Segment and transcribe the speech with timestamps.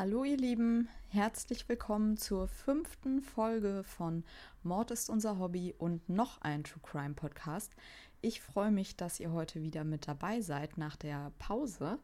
[0.00, 4.22] Hallo ihr Lieben, herzlich willkommen zur fünften Folge von
[4.62, 7.72] Mord ist unser Hobby und noch ein True Crime Podcast.
[8.20, 11.98] Ich freue mich, dass ihr heute wieder mit dabei seid nach der Pause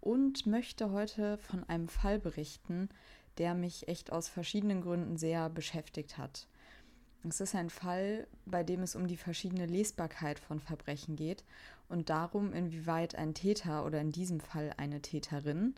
[0.00, 2.88] und möchte heute von einem Fall berichten,
[3.36, 6.48] der mich echt aus verschiedenen Gründen sehr beschäftigt hat.
[7.28, 11.44] Es ist ein Fall, bei dem es um die verschiedene Lesbarkeit von Verbrechen geht
[11.90, 15.74] und darum, inwieweit ein Täter oder in diesem Fall eine Täterin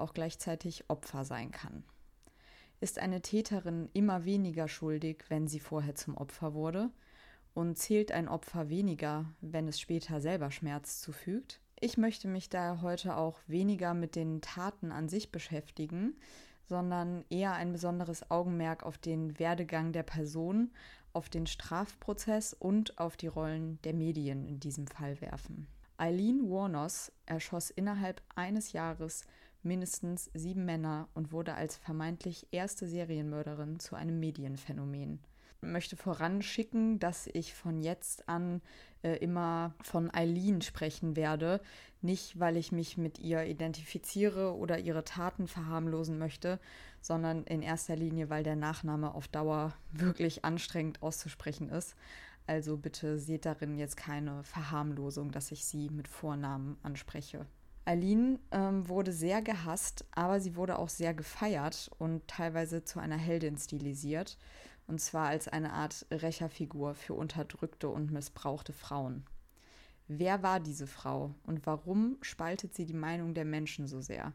[0.00, 1.84] auch gleichzeitig Opfer sein kann.
[2.80, 6.90] Ist eine Täterin immer weniger schuldig, wenn sie vorher zum Opfer wurde?
[7.52, 11.60] Und zählt ein Opfer weniger, wenn es später selber Schmerz zufügt?
[11.78, 16.14] Ich möchte mich daher heute auch weniger mit den Taten an sich beschäftigen,
[16.66, 20.70] sondern eher ein besonderes Augenmerk auf den Werdegang der Person,
[21.12, 25.66] auf den Strafprozess und auf die Rollen der Medien in diesem Fall werfen.
[25.96, 29.24] Eileen Warnos erschoss innerhalb eines Jahres
[29.62, 35.20] mindestens sieben Männer und wurde als vermeintlich erste Serienmörderin zu einem Medienphänomen
[35.62, 38.60] möchte voranschicken, dass ich von jetzt an
[39.02, 41.60] äh, immer von Eileen sprechen werde.
[42.02, 46.58] Nicht, weil ich mich mit ihr identifiziere oder ihre Taten verharmlosen möchte,
[47.00, 51.94] sondern in erster Linie, weil der Nachname auf Dauer wirklich anstrengend auszusprechen ist.
[52.46, 57.46] Also bitte seht darin jetzt keine Verharmlosung, dass ich sie mit Vornamen anspreche.
[57.84, 63.16] Eileen ähm, wurde sehr gehasst, aber sie wurde auch sehr gefeiert und teilweise zu einer
[63.16, 64.36] Heldin stilisiert
[64.90, 69.24] und zwar als eine Art Rächerfigur für unterdrückte und missbrauchte Frauen.
[70.08, 74.32] Wer war diese Frau und warum spaltet sie die Meinung der Menschen so sehr?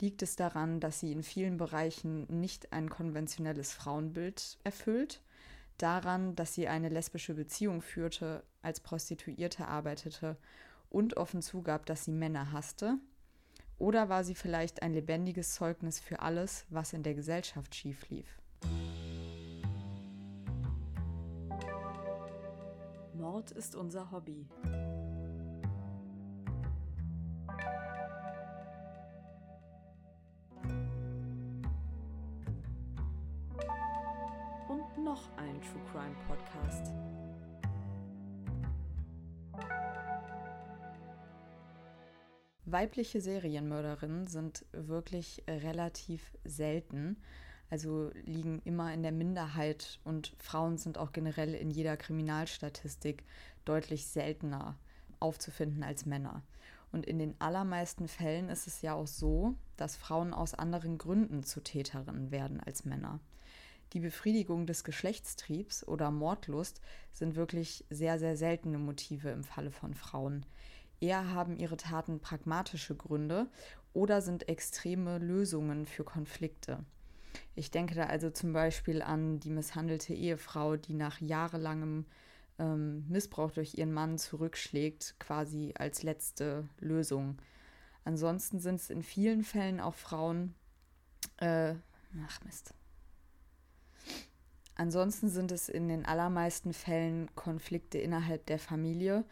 [0.00, 5.22] Liegt es daran, dass sie in vielen Bereichen nicht ein konventionelles Frauenbild erfüllt?
[5.78, 10.36] Daran, dass sie eine lesbische Beziehung führte, als Prostituierte arbeitete
[10.92, 12.98] und offen zugab, dass sie Männer hasste?
[13.78, 18.38] Oder war sie vielleicht ein lebendiges Zeugnis für alles, was in der Gesellschaft schief lief?
[23.14, 24.46] Mord ist unser Hobby.
[34.68, 36.92] Und noch ein True Crime Podcast.
[42.72, 47.16] Weibliche Serienmörderinnen sind wirklich relativ selten
[47.72, 53.24] also liegen immer in der Minderheit und Frauen sind auch generell in jeder Kriminalstatistik
[53.64, 54.76] deutlich seltener
[55.20, 56.42] aufzufinden als Männer.
[56.92, 61.44] Und in den allermeisten Fällen ist es ja auch so, dass Frauen aus anderen Gründen
[61.44, 63.20] zu Täterinnen werden als Männer.
[63.94, 66.82] Die Befriedigung des Geschlechtstriebs oder Mordlust
[67.14, 70.44] sind wirklich sehr, sehr seltene Motive im Falle von Frauen.
[71.02, 73.48] Eher haben ihre Taten pragmatische Gründe
[73.92, 76.84] oder sind extreme Lösungen für Konflikte.
[77.56, 82.06] Ich denke da also zum Beispiel an die misshandelte Ehefrau, die nach jahrelangem
[82.58, 87.36] ähm, Missbrauch durch ihren Mann zurückschlägt, quasi als letzte Lösung.
[88.04, 90.54] Ansonsten sind es in vielen Fällen auch Frauen.
[91.38, 91.74] Äh,
[92.26, 92.74] ach Mist.
[94.76, 99.24] Ansonsten sind es in den allermeisten Fällen Konflikte innerhalb der Familie,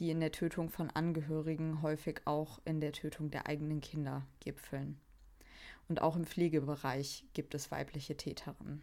[0.00, 4.98] die in der Tötung von Angehörigen häufig auch in der Tötung der eigenen Kinder gipfeln.
[5.88, 8.82] Und auch im Pflegebereich gibt es weibliche Täterinnen.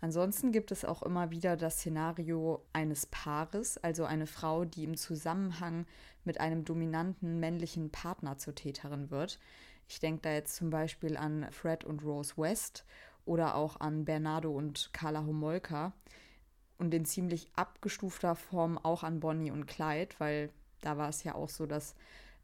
[0.00, 4.96] Ansonsten gibt es auch immer wieder das Szenario eines Paares, also eine Frau, die im
[4.96, 5.86] Zusammenhang
[6.24, 9.40] mit einem dominanten männlichen Partner zur Täterin wird.
[9.88, 12.84] Ich denke da jetzt zum Beispiel an Fred und Rose West
[13.24, 15.92] oder auch an Bernardo und Carla Homolka
[16.84, 20.50] und in ziemlich abgestufter Form auch an Bonnie und Clyde, weil
[20.80, 21.94] da war es ja auch so, dass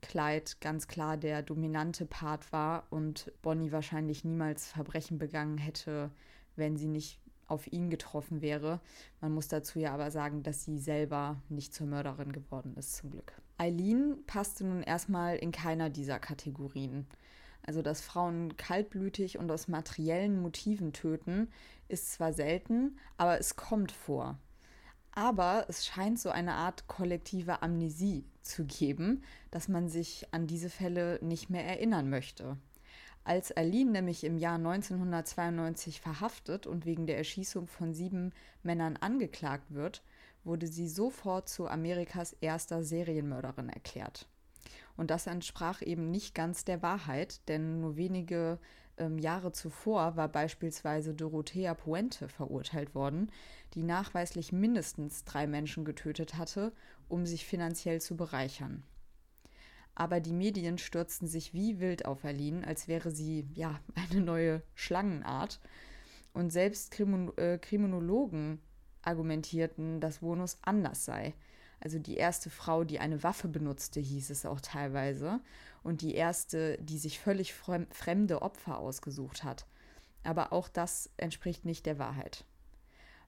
[0.01, 6.11] Clyde ganz klar der dominante Part war und Bonnie wahrscheinlich niemals Verbrechen begangen hätte,
[6.57, 8.81] wenn sie nicht auf ihn getroffen wäre.
[9.21, 13.11] Man muss dazu ja aber sagen, dass sie selber nicht zur Mörderin geworden ist, zum
[13.11, 13.33] Glück.
[13.59, 17.07] Eileen passte nun erstmal in keiner dieser Kategorien.
[17.71, 21.47] Also, dass Frauen kaltblütig und aus materiellen Motiven töten,
[21.87, 24.41] ist zwar selten, aber es kommt vor.
[25.13, 29.23] Aber es scheint so eine Art kollektive Amnesie zu geben,
[29.53, 32.57] dass man sich an diese Fälle nicht mehr erinnern möchte.
[33.23, 38.33] Als Aline nämlich im Jahr 1992 verhaftet und wegen der Erschießung von sieben
[38.65, 40.03] Männern angeklagt wird,
[40.43, 44.27] wurde sie sofort zu Amerikas erster Serienmörderin erklärt.
[44.97, 48.59] Und das entsprach eben nicht ganz der Wahrheit, denn nur wenige
[49.01, 53.33] ähm, Jahre zuvor war beispielsweise Dorothea Puente verurteilt worden,
[53.75, 56.73] die nachweislich mindestens drei Menschen getötet hatte,
[57.09, 58.83] um sich finanziell zu bereichern.
[59.95, 64.63] Aber die Medien stürzten sich wie wild auf Aline, als wäre sie ja eine neue
[64.75, 65.61] Schlangenart.
[66.33, 68.61] Und selbst Krimin äh, Kriminologen
[69.03, 71.35] argumentierten, dass Bonus anders sei.
[71.81, 75.41] Also die erste Frau, die eine Waffe benutzte, hieß es auch teilweise.
[75.83, 79.67] Und die erste, die sich völlig fremde Opfer ausgesucht hat.
[80.23, 82.45] Aber auch das entspricht nicht der Wahrheit.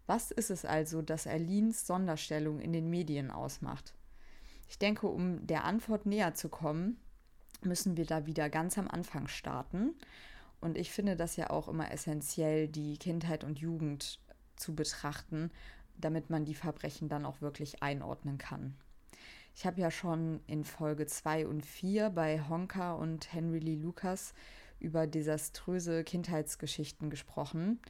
[0.07, 3.95] Was ist es also, das Alins Sonderstellung in den Medien ausmacht?
[4.69, 6.99] Ich denke, um der Antwort näher zu kommen,
[7.63, 9.95] müssen wir da wieder ganz am Anfang starten.
[10.61, 14.21] Und ich finde das ja auch immer essentiell, die Kindheit und Jugend
[14.57, 15.51] zu betrachten,
[15.97, 18.75] damit man die Verbrechen dann auch wirklich einordnen kann.
[19.55, 24.35] Ich habe ja schon in Folge 2 und 4 bei Honka und Henry Lee Lucas
[24.81, 27.81] über desaströse Kindheitsgeschichten gesprochen.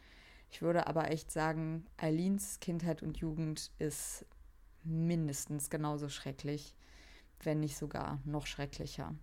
[0.51, 4.27] Ich würde aber echt sagen, Eileens Kindheit und Jugend ist
[4.85, 6.75] mindestens genauso schrecklich,
[7.43, 9.15] wenn nicht sogar noch schrecklicher.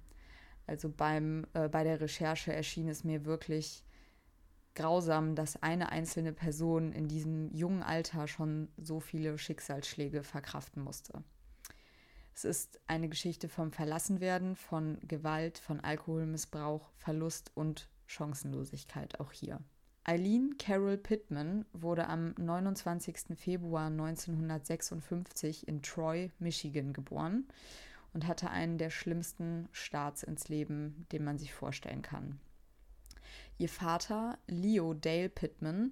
[0.66, 3.84] Also beim, äh, bei der Recherche erschien es mir wirklich
[4.75, 11.24] grausam, dass eine einzelne Person in diesem jungen Alter schon so viele Schicksalsschläge verkraften musste.
[12.33, 19.60] Es ist eine Geschichte vom Verlassenwerden, von Gewalt, von Alkoholmissbrauch, Verlust und Chancenlosigkeit auch hier.
[20.06, 23.38] Eileen Carol Pittman wurde am 29.
[23.38, 27.48] Februar 1956 in Troy, Michigan geboren
[28.13, 32.39] und hatte einen der schlimmsten Starts ins Leben, den man sich vorstellen kann.
[33.59, 35.91] Ihr Vater, Leo Dale Pittman,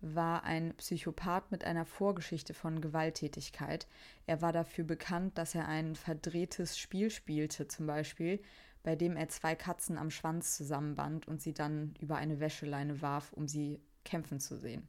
[0.00, 3.88] war ein Psychopath mit einer Vorgeschichte von Gewalttätigkeit.
[4.26, 8.40] Er war dafür bekannt, dass er ein verdrehtes Spiel spielte, zum Beispiel,
[8.84, 13.32] bei dem er zwei Katzen am Schwanz zusammenband und sie dann über eine Wäscheleine warf,
[13.32, 14.86] um sie kämpfen zu sehen.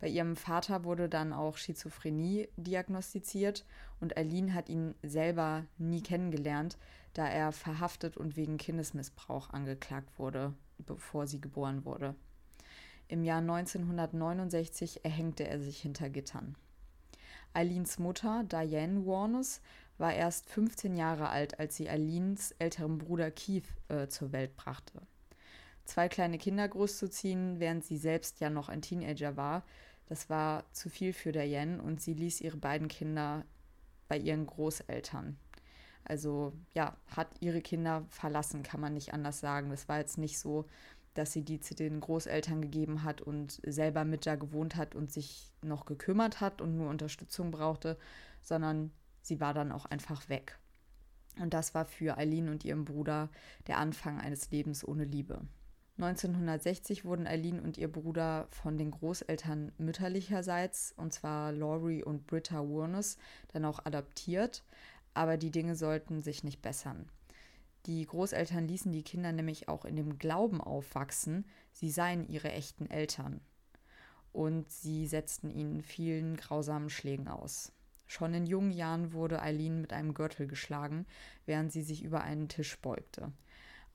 [0.00, 3.66] Bei ihrem Vater wurde dann auch Schizophrenie diagnostiziert
[4.00, 6.78] und Aline hat ihn selber nie kennengelernt,
[7.12, 12.14] da er verhaftet und wegen Kindesmissbrauch angeklagt wurde bevor sie geboren wurde.
[13.08, 16.56] Im Jahr 1969 erhängte er sich hinter Gittern.
[17.52, 19.60] Eileens Mutter, Diane Warnes,
[19.98, 25.02] war erst 15 Jahre alt, als sie Eileens älteren Bruder Keith äh, zur Welt brachte.
[25.84, 29.62] Zwei kleine Kinder großzuziehen, während sie selbst ja noch ein Teenager war,
[30.06, 33.44] das war zu viel für Diane und sie ließ ihre beiden Kinder
[34.08, 35.38] bei ihren Großeltern.
[36.04, 39.70] Also ja, hat ihre Kinder verlassen, kann man nicht anders sagen.
[39.70, 40.66] Das war jetzt nicht so,
[41.14, 45.12] dass sie die zu den Großeltern gegeben hat und selber mit da gewohnt hat und
[45.12, 47.96] sich noch gekümmert hat und nur Unterstützung brauchte,
[48.42, 48.90] sondern
[49.22, 50.58] sie war dann auch einfach weg.
[51.40, 53.30] Und das war für Eileen und ihrem Bruder
[53.66, 55.40] der Anfang eines Lebens ohne Liebe.
[55.96, 62.58] 1960 wurden Eileen und ihr Bruder von den Großeltern mütterlicherseits, und zwar Laurie und Britta
[62.68, 63.16] Warnes,
[63.52, 64.64] dann auch adoptiert
[65.14, 67.08] aber die Dinge sollten sich nicht bessern.
[67.86, 72.90] Die Großeltern ließen die Kinder nämlich auch in dem Glauben aufwachsen, sie seien ihre echten
[72.90, 73.40] Eltern.
[74.32, 77.72] Und sie setzten ihnen vielen grausamen Schlägen aus.
[78.06, 81.06] Schon in jungen Jahren wurde Eileen mit einem Gürtel geschlagen,
[81.46, 83.32] während sie sich über einen Tisch beugte.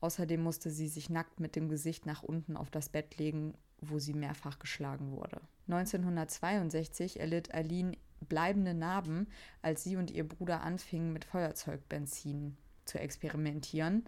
[0.00, 3.98] Außerdem musste sie sich nackt mit dem Gesicht nach unten auf das Bett legen, wo
[3.98, 5.40] sie mehrfach geschlagen wurde.
[5.68, 7.96] 1962 erlitt Eileen
[8.28, 9.26] bleibende Narben,
[9.62, 14.04] als sie und ihr Bruder anfingen, mit Feuerzeugbenzin zu experimentieren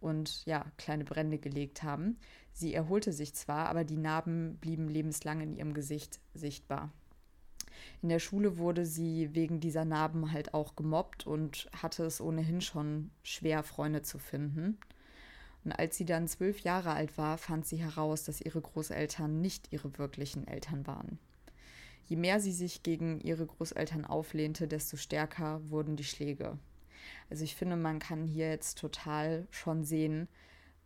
[0.00, 2.18] und ja, kleine Brände gelegt haben.
[2.52, 6.92] Sie erholte sich zwar, aber die Narben blieben lebenslang in ihrem Gesicht sichtbar.
[8.02, 12.60] In der Schule wurde sie wegen dieser Narben halt auch gemobbt und hatte es ohnehin
[12.60, 14.78] schon schwer, Freunde zu finden.
[15.64, 19.72] Und als sie dann zwölf Jahre alt war, fand sie heraus, dass ihre Großeltern nicht
[19.72, 21.18] ihre wirklichen Eltern waren.
[22.06, 26.58] Je mehr sie sich gegen ihre Großeltern auflehnte, desto stärker wurden die Schläge.
[27.30, 30.28] Also ich finde, man kann hier jetzt total schon sehen,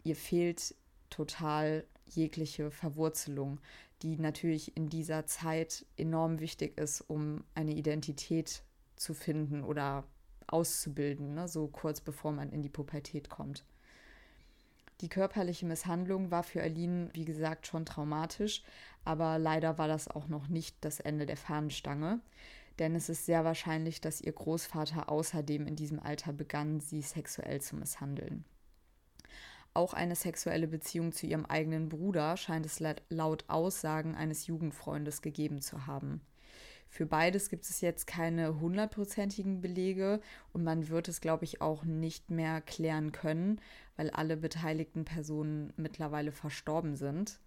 [0.04, 0.75] ihr fehlt
[1.10, 3.60] total jegliche Verwurzelung,
[4.02, 8.62] die natürlich in dieser Zeit enorm wichtig ist, um eine Identität
[8.96, 10.04] zu finden oder
[10.46, 11.48] auszubilden, ne?
[11.48, 13.64] so kurz bevor man in die Pubertät kommt.
[15.00, 18.62] Die körperliche Misshandlung war für Aline, wie gesagt, schon traumatisch,
[19.04, 22.20] aber leider war das auch noch nicht das Ende der Fahnenstange,
[22.78, 27.60] denn es ist sehr wahrscheinlich, dass ihr Großvater außerdem in diesem Alter begann, sie sexuell
[27.60, 28.44] zu misshandeln.
[29.74, 35.60] Auch eine sexuelle Beziehung zu ihrem eigenen Bruder scheint es laut Aussagen eines Jugendfreundes gegeben
[35.60, 36.20] zu haben.
[36.88, 40.21] Für beides gibt es jetzt keine hundertprozentigen Belege
[40.52, 43.61] und man wird es, glaube ich, auch nicht mehr klären können,
[43.97, 47.40] weil alle beteiligten Personen mittlerweile verstorben sind.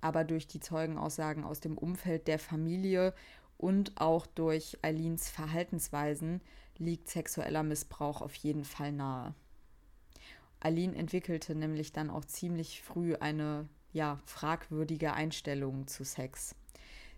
[0.00, 3.14] Aber durch die Zeugenaussagen aus dem Umfeld der Familie
[3.58, 6.40] und auch durch Eileens Verhaltensweisen
[6.78, 9.34] liegt sexueller Missbrauch auf jeden Fall nahe.
[10.60, 16.54] Aline entwickelte nämlich dann auch ziemlich früh eine ja, fragwürdige Einstellung zu Sex.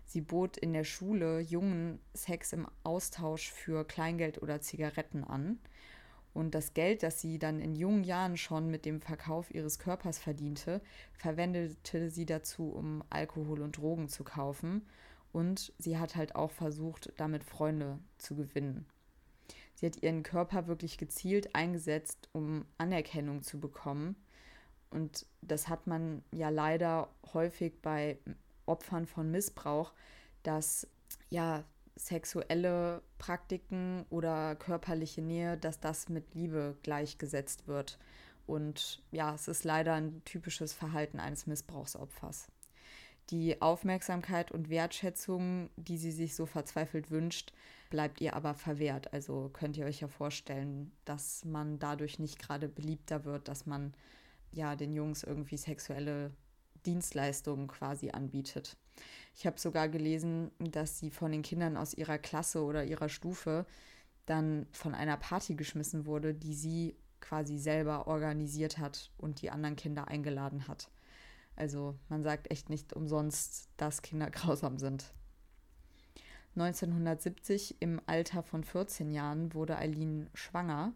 [0.05, 5.59] Sie bot in der Schule Jungen Sex im Austausch für Kleingeld oder Zigaretten an.
[6.33, 10.19] Und das Geld, das sie dann in jungen Jahren schon mit dem Verkauf ihres Körpers
[10.19, 10.81] verdiente,
[11.13, 14.85] verwendete sie dazu, um Alkohol und Drogen zu kaufen.
[15.31, 18.85] Und sie hat halt auch versucht, damit Freunde zu gewinnen.
[19.75, 24.15] Sie hat ihren Körper wirklich gezielt eingesetzt, um Anerkennung zu bekommen.
[24.89, 28.17] Und das hat man ja leider häufig bei
[28.65, 29.93] Opfern von Missbrauch,
[30.43, 30.87] dass
[31.29, 31.63] ja
[31.95, 37.97] sexuelle Praktiken oder körperliche Nähe, dass das mit Liebe gleichgesetzt wird.
[38.45, 42.47] Und ja, es ist leider ein typisches Verhalten eines Missbrauchsopfers.
[43.31, 47.53] Die Aufmerksamkeit und Wertschätzung, die sie sich so verzweifelt wünscht,
[47.89, 49.13] bleibt ihr aber verwehrt.
[49.13, 53.95] Also könnt ihr euch ja vorstellen, dass man dadurch nicht gerade beliebter wird, dass man
[54.51, 56.31] ja den Jungs irgendwie sexuelle
[56.85, 58.77] Dienstleistungen quasi anbietet.
[59.35, 63.65] Ich habe sogar gelesen, dass sie von den Kindern aus ihrer Klasse oder ihrer Stufe
[64.25, 69.75] dann von einer Party geschmissen wurde, die sie quasi selber organisiert hat und die anderen
[69.75, 70.89] Kinder eingeladen hat.
[71.55, 75.13] Also man sagt echt nicht umsonst, dass Kinder grausam sind.
[76.55, 80.93] 1970 im Alter von 14 Jahren wurde Eileen schwanger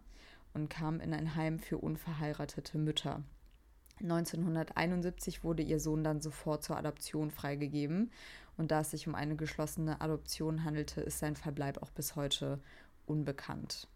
[0.54, 3.22] und kam in ein Heim für unverheiratete Mütter.
[4.02, 8.10] 1971 wurde ihr Sohn dann sofort zur Adoption freigegeben.
[8.56, 12.60] Und da es sich um eine geschlossene Adoption handelte, ist sein Verbleib auch bis heute
[13.06, 13.88] unbekannt.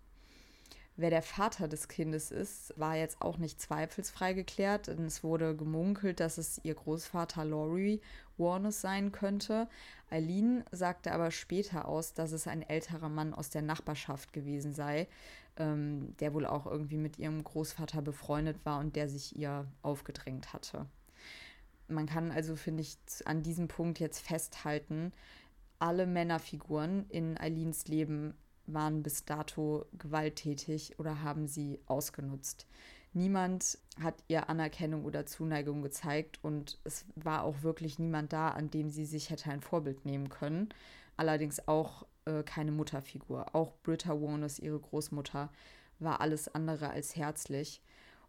[0.97, 5.57] Wer der Vater des Kindes ist, war jetzt auch nicht zweifelsfrei geklärt, denn es wurde
[5.57, 8.01] gemunkelt, dass es ihr Großvater Laurie
[8.37, 9.69] Warnes sein könnte.
[10.09, 15.09] Eileen sagte aber später aus, dass es ein älterer Mann aus der Nachbarschaft gewesen sei,
[15.57, 20.53] ähm, der wohl auch irgendwie mit ihrem Großvater befreundet war und der sich ihr aufgedrängt
[20.53, 20.87] hatte.
[21.89, 22.97] Man kann also, finde ich,
[23.27, 25.13] an diesem Punkt jetzt festhalten,
[25.79, 28.35] alle Männerfiguren in Eileens Leben
[28.67, 32.67] waren bis dato gewalttätig oder haben sie ausgenutzt.
[33.13, 38.71] Niemand hat ihr Anerkennung oder Zuneigung gezeigt und es war auch wirklich niemand da, an
[38.71, 40.71] dem sie sich hätte ein Vorbild nehmen können.
[41.17, 43.55] Allerdings auch äh, keine Mutterfigur.
[43.55, 45.51] Auch Britta Warnes, ihre Großmutter,
[45.99, 47.83] war alles andere als herzlich.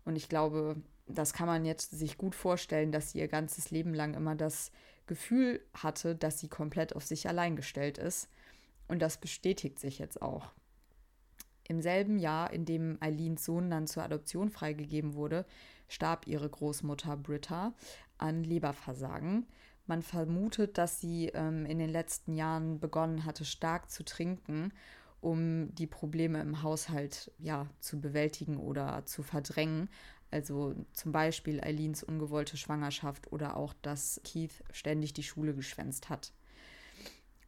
[0.03, 0.75] Und ich glaube,
[1.07, 4.71] das kann man jetzt sich gut vorstellen, dass sie ihr ganzes Leben lang immer das
[5.07, 8.29] Gefühl hatte, dass sie komplett auf sich allein gestellt ist.
[8.87, 10.51] Und das bestätigt sich jetzt auch.
[11.67, 15.45] Im selben Jahr, in dem Eileens Sohn dann zur Adoption freigegeben wurde,
[15.87, 17.73] starb ihre Großmutter Britta
[18.17, 19.47] an Leberversagen.
[19.87, 24.71] Man vermutet, dass sie ähm, in den letzten Jahren begonnen hatte, stark zu trinken,
[25.21, 29.89] um die Probleme im Haushalt ja, zu bewältigen oder zu verdrängen.
[30.31, 36.31] Also zum Beispiel Eileens ungewollte Schwangerschaft oder auch, dass Keith ständig die Schule geschwänzt hat.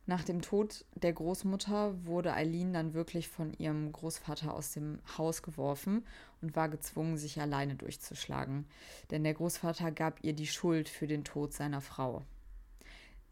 [0.10, 5.44] Nach dem Tod der Großmutter wurde Eileen dann wirklich von ihrem Großvater aus dem Haus
[5.44, 6.06] geworfen
[6.42, 8.66] und war gezwungen, sich alleine durchzuschlagen.
[9.12, 12.24] Denn der Großvater gab ihr die Schuld für den Tod seiner Frau.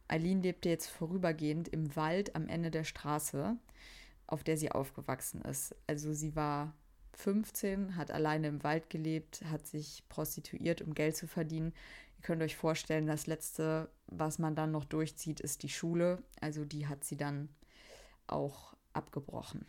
[0.09, 3.55] Eileen lebte jetzt vorübergehend im Wald am Ende der Straße,
[4.27, 5.73] auf der sie aufgewachsen ist.
[5.87, 6.73] Also sie war
[7.13, 11.71] 15, hat alleine im Wald gelebt, hat sich prostituiert, um Geld zu verdienen,
[12.25, 16.23] könnt euch vorstellen, das letzte, was man dann noch durchzieht, ist die Schule.
[16.41, 17.49] Also die hat sie dann
[18.25, 19.65] auch abgebrochen.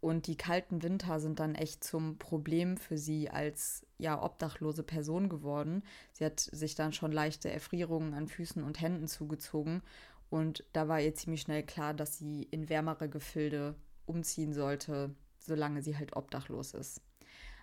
[0.00, 5.28] Und die kalten Winter sind dann echt zum Problem für sie als ja obdachlose Person
[5.28, 5.82] geworden.
[6.12, 9.82] Sie hat sich dann schon leichte Erfrierungen an Füßen und Händen zugezogen
[10.30, 13.74] und da war ihr ziemlich schnell klar, dass sie in wärmere Gefilde
[14.06, 17.02] umziehen sollte, solange sie halt obdachlos ist.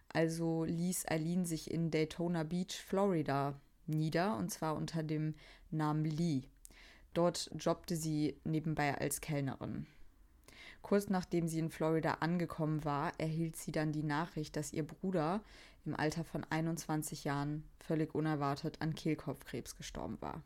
[0.10, 5.36] Also ließ Eileen sich in Daytona Beach, Florida nieder, und zwar unter dem
[5.72, 6.44] Namen Lee.
[7.14, 9.88] Dort jobbte sie nebenbei als Kellnerin.
[10.82, 15.42] Kurz nachdem sie in Florida angekommen war, erhielt sie dann die Nachricht, dass ihr Bruder
[15.86, 20.44] im Alter von 21 Jahren völlig unerwartet an Kehlkopfkrebs gestorben war.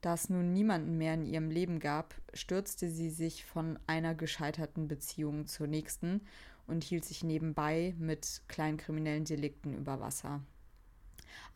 [0.00, 4.88] Da es nun niemanden mehr in ihrem Leben gab, stürzte sie sich von einer gescheiterten
[4.88, 6.20] Beziehung zur nächsten
[6.66, 10.40] und hielt sich nebenbei mit kleinkriminellen Delikten über Wasser.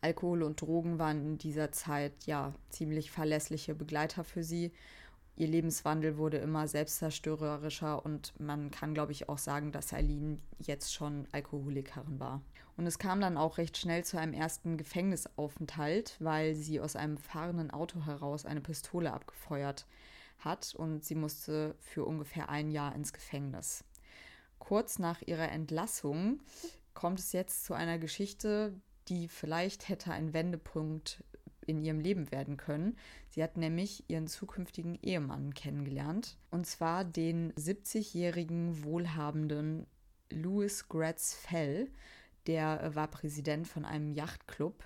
[0.00, 4.72] Alkohol und Drogen waren in dieser Zeit ja ziemlich verlässliche Begleiter für sie.
[5.36, 10.92] Ihr Lebenswandel wurde immer selbstzerstörerischer und man kann, glaube ich, auch sagen, dass Eileen jetzt
[10.92, 12.42] schon Alkoholikerin war.
[12.76, 17.18] Und es kam dann auch recht schnell zu einem ersten Gefängnisaufenthalt, weil sie aus einem
[17.18, 19.86] fahrenden Auto heraus eine Pistole abgefeuert
[20.38, 23.84] hat und sie musste für ungefähr ein Jahr ins Gefängnis.
[24.58, 26.40] Kurz nach ihrer Entlassung
[26.94, 28.74] kommt es jetzt zu einer Geschichte,
[29.10, 31.22] die vielleicht hätte ein Wendepunkt
[31.66, 32.96] in ihrem Leben werden können.
[33.28, 36.36] Sie hat nämlich ihren zukünftigen Ehemann kennengelernt.
[36.50, 39.86] Und zwar den 70-jährigen wohlhabenden
[40.30, 41.90] Louis Gratz Fell.
[42.46, 44.84] Der war Präsident von einem Yachtclub.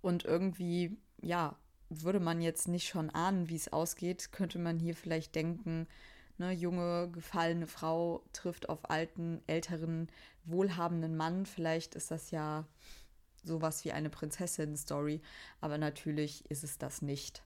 [0.00, 1.56] Und irgendwie, ja,
[1.88, 5.86] würde man jetzt nicht schon ahnen, wie es ausgeht, könnte man hier vielleicht denken,
[6.38, 10.08] eine junge, gefallene Frau trifft auf alten, älteren,
[10.44, 11.46] wohlhabenden Mann.
[11.46, 12.66] Vielleicht ist das ja
[13.44, 15.20] sowas wie eine Prinzessin-Story,
[15.60, 17.42] aber natürlich ist es das nicht.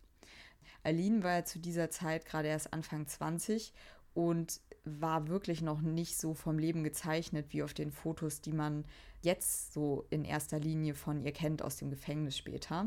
[0.85, 3.73] Aline war ja zu dieser Zeit gerade erst Anfang 20
[4.15, 8.85] und war wirklich noch nicht so vom Leben gezeichnet wie auf den Fotos, die man
[9.23, 12.87] jetzt so in erster Linie von ihr kennt aus dem Gefängnis später.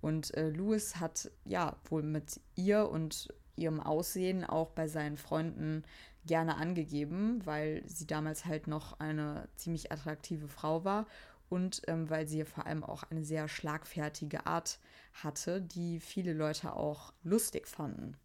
[0.00, 5.84] Und äh, Louis hat ja wohl mit ihr und ihrem Aussehen auch bei seinen Freunden
[6.26, 11.06] gerne angegeben, weil sie damals halt noch eine ziemlich attraktive Frau war
[11.54, 14.80] und ähm, weil sie vor allem auch eine sehr schlagfertige Art
[15.12, 18.16] hatte, die viele Leute auch lustig fanden.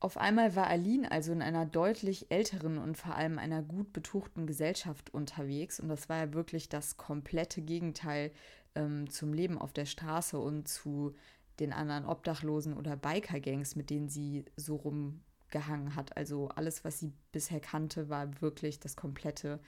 [0.00, 4.46] Auf einmal war Aline also in einer deutlich älteren und vor allem einer gut betuchten
[4.46, 8.32] Gesellschaft unterwegs und das war ja wirklich das komplette Gegenteil
[8.74, 11.14] ähm, zum Leben auf der Straße und zu
[11.60, 16.18] den anderen Obdachlosen oder Biker-Gangs, mit denen sie so rumgehangen hat.
[16.18, 19.58] Also alles, was sie bisher kannte, war wirklich das komplette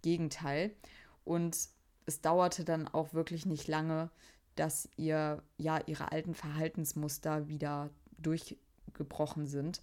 [0.00, 0.70] Gegenteil.
[1.24, 1.56] Und
[2.06, 4.10] es dauerte dann auch wirklich nicht lange,
[4.56, 9.82] dass ihr ja ihre alten Verhaltensmuster wieder durchgebrochen sind.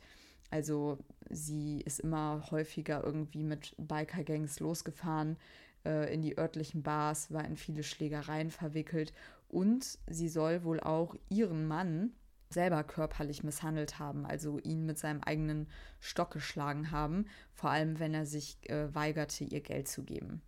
[0.50, 0.98] Also
[1.30, 5.38] sie ist immer häufiger irgendwie mit Biker-Gangs losgefahren
[5.86, 9.14] äh, in die örtlichen Bars, war in viele Schlägereien verwickelt
[9.48, 12.12] und sie soll wohl auch ihren Mann
[12.50, 15.68] selber körperlich misshandelt haben, also ihn mit seinem eigenen
[16.02, 20.42] Stock geschlagen haben, vor allem wenn er sich äh, weigerte, ihr Geld zu geben.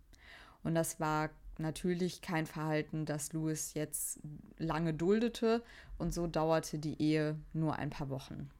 [0.62, 4.20] Und das war natürlich kein Verhalten, das Louis jetzt
[4.58, 5.62] lange duldete
[5.98, 8.50] und so dauerte die Ehe nur ein paar Wochen.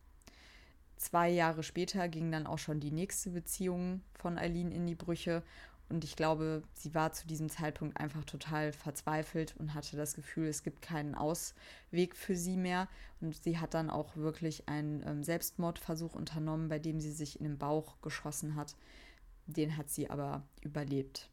[0.97, 5.43] Zwei Jahre später ging dann auch schon die nächste Beziehung von Eileen in die Brüche
[5.89, 10.49] und ich glaube, sie war zu diesem Zeitpunkt einfach total verzweifelt und hatte das Gefühl,
[10.49, 12.89] es gibt keinen Ausweg für sie mehr.
[13.21, 17.45] Und sie hat dann auch wirklich einen ähm, Selbstmordversuch unternommen, bei dem sie sich in
[17.45, 18.75] den Bauch geschossen hat.
[19.47, 21.29] Den hat sie aber überlebt.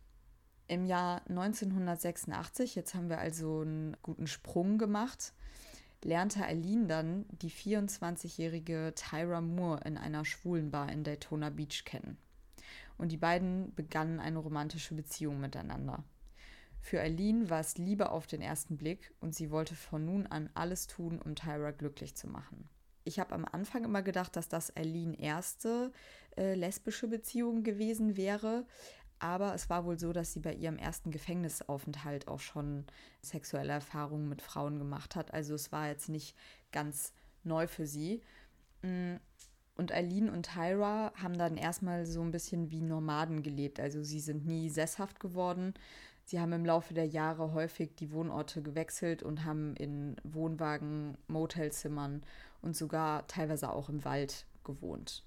[0.72, 5.34] Im Jahr 1986, jetzt haben wir also einen guten Sprung gemacht,
[6.02, 12.18] lernte Eileen dann die 24-jährige Tyra Moore in einer schwulen Bar in Daytona Beach kennen.
[12.98, 16.06] Und die beiden begannen eine romantische Beziehung miteinander.
[16.80, 20.50] Für Eileen war es Liebe auf den ersten Blick und sie wollte von nun an
[20.54, 22.70] alles tun, um Tyra glücklich zu machen.
[23.04, 25.92] Ich habe am Anfang immer gedacht, dass das Eileen erste
[26.38, 28.66] äh, lesbische Beziehung gewesen wäre,
[29.22, 32.86] aber es war wohl so, dass sie bei ihrem ersten Gefängnisaufenthalt auch schon
[33.22, 35.32] sexuelle Erfahrungen mit Frauen gemacht hat.
[35.32, 36.36] Also es war jetzt nicht
[36.72, 38.22] ganz neu für sie.
[38.82, 39.18] Mm,
[39.76, 43.80] und Eileen und Tyra haben dann erstmal so ein bisschen wie Nomaden gelebt.
[43.80, 45.76] Also sie sind nie sesshaft geworden.
[46.26, 52.24] Sie haben im Laufe der Jahre häufig die Wohnorte gewechselt und haben in Wohnwagen, Motelzimmern
[52.62, 55.24] und sogar teilweise auch im Wald gewohnt.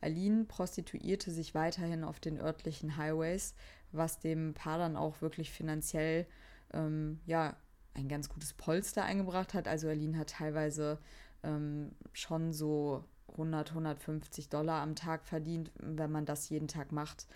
[0.00, 3.54] Aline prostituierte sich weiterhin auf den örtlichen Highways,
[3.92, 6.26] was dem Paar dann auch wirklich finanziell
[6.72, 7.56] ähm, ja,
[7.94, 9.68] ein ganz gutes Polster eingebracht hat.
[9.68, 10.98] Also Aline hat teilweise
[11.42, 15.70] ähm, schon so 100, 150 Dollar am Tag verdient.
[15.78, 17.26] Wenn man das jeden Tag macht,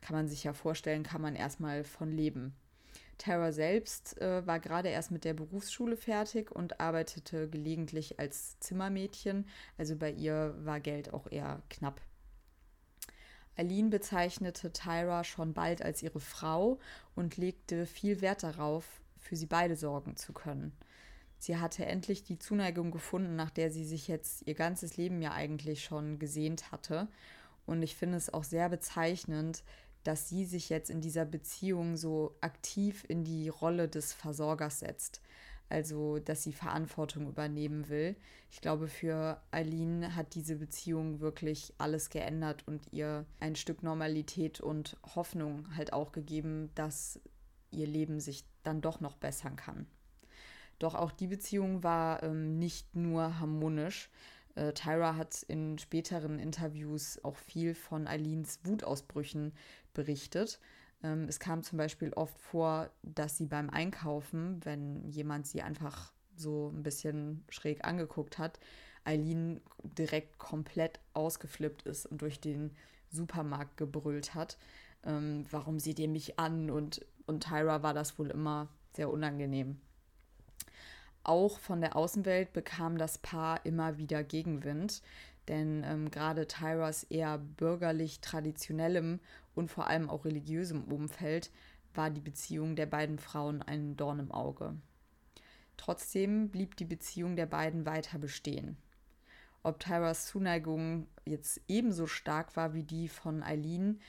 [0.00, 2.54] kann man sich ja vorstellen, kann man erstmal von leben.
[3.20, 9.46] Tara selbst äh, war gerade erst mit der Berufsschule fertig und arbeitete gelegentlich als Zimmermädchen.
[9.76, 12.00] Also bei ihr war Geld auch eher knapp.
[13.56, 16.78] Aline bezeichnete Tyra schon bald als ihre Frau
[17.14, 20.72] und legte viel Wert darauf, für sie beide sorgen zu können.
[21.38, 25.32] Sie hatte endlich die Zuneigung gefunden, nach der sie sich jetzt ihr ganzes Leben ja
[25.32, 27.08] eigentlich schon gesehnt hatte.
[27.66, 29.62] Und ich finde es auch sehr bezeichnend,
[30.04, 35.20] dass sie sich jetzt in dieser Beziehung so aktiv in die Rolle des Versorgers setzt.
[35.68, 38.16] Also, dass sie Verantwortung übernehmen will.
[38.50, 44.60] Ich glaube, für Aline hat diese Beziehung wirklich alles geändert und ihr ein Stück Normalität
[44.60, 47.20] und Hoffnung halt auch gegeben, dass
[47.70, 49.86] ihr Leben sich dann doch noch bessern kann.
[50.80, 54.10] Doch auch die Beziehung war ähm, nicht nur harmonisch.
[54.60, 59.52] Äh, Tyra hat in späteren Interviews auch viel von Eileens Wutausbrüchen
[59.94, 60.60] berichtet.
[61.02, 66.12] Ähm, es kam zum Beispiel oft vor, dass sie beim Einkaufen, wenn jemand sie einfach
[66.36, 68.60] so ein bisschen schräg angeguckt hat,
[69.04, 72.76] Eileen direkt komplett ausgeflippt ist und durch den
[73.08, 74.58] Supermarkt gebrüllt hat.
[75.04, 76.70] ähm, warum sieht ihr mich an?
[76.70, 79.80] Und, und Tyra war das wohl immer sehr unangenehm.
[81.22, 85.02] Auch von der Außenwelt bekam das Paar immer wieder Gegenwind,
[85.48, 89.20] denn ähm, gerade Tyras eher bürgerlich traditionellem
[89.54, 91.50] und vor allem auch religiösem Umfeld
[91.94, 94.76] war die Beziehung der beiden Frauen ein Dorn im Auge.
[95.76, 98.76] Trotzdem blieb die Beziehung der beiden weiter bestehen.
[99.62, 104.00] Ob Tyras Zuneigung jetzt ebenso stark war wie die von Eileen,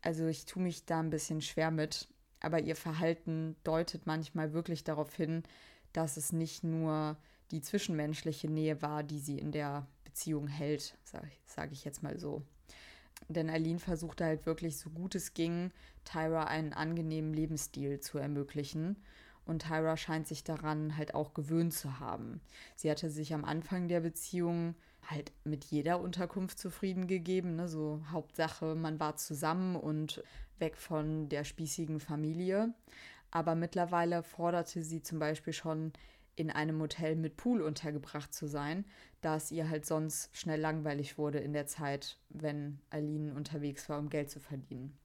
[0.00, 2.08] also ich tue mich da ein bisschen schwer mit,
[2.40, 5.42] aber ihr Verhalten deutet manchmal wirklich darauf hin,
[5.92, 7.16] dass es nicht nur
[7.50, 12.18] die zwischenmenschliche Nähe war, die sie in der Beziehung hält, sage sag ich jetzt mal
[12.18, 12.42] so.
[13.28, 15.72] Denn Eileen versuchte halt wirklich so gut es ging,
[16.04, 18.96] Tyra einen angenehmen Lebensstil zu ermöglichen.
[19.44, 22.40] Und Tyra scheint sich daran halt auch gewöhnt zu haben.
[22.76, 27.56] Sie hatte sich am Anfang der Beziehung halt mit jeder Unterkunft zufrieden gegeben.
[27.56, 27.66] Ne?
[27.66, 30.22] So Hauptsache, man war zusammen und
[30.60, 32.74] weg von der spießigen Familie.
[33.30, 35.92] Aber mittlerweile forderte sie zum Beispiel schon
[36.36, 38.84] in einem Hotel mit Pool untergebracht zu sein,
[39.20, 43.98] da es ihr halt sonst schnell langweilig wurde in der Zeit, wenn Aline unterwegs war,
[43.98, 44.96] um Geld zu verdienen.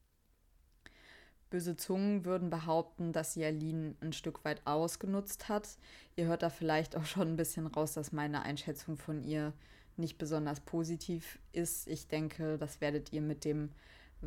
[1.50, 5.78] Böse Zungen würden behaupten, dass sie Aline ein Stück weit ausgenutzt hat.
[6.16, 9.54] Ihr hört da vielleicht auch schon ein bisschen raus, dass meine Einschätzung von ihr
[9.96, 11.88] nicht besonders positiv ist.
[11.88, 13.70] Ich denke, das werdet ihr mit dem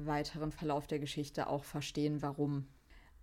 [0.05, 2.67] weiteren Verlauf der Geschichte auch verstehen, warum.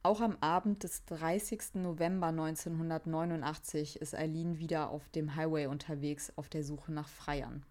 [0.01, 1.75] Auch am Abend des 30.
[1.75, 7.65] November 1989 ist Eileen wieder auf dem Highway unterwegs auf der Suche nach Freiern.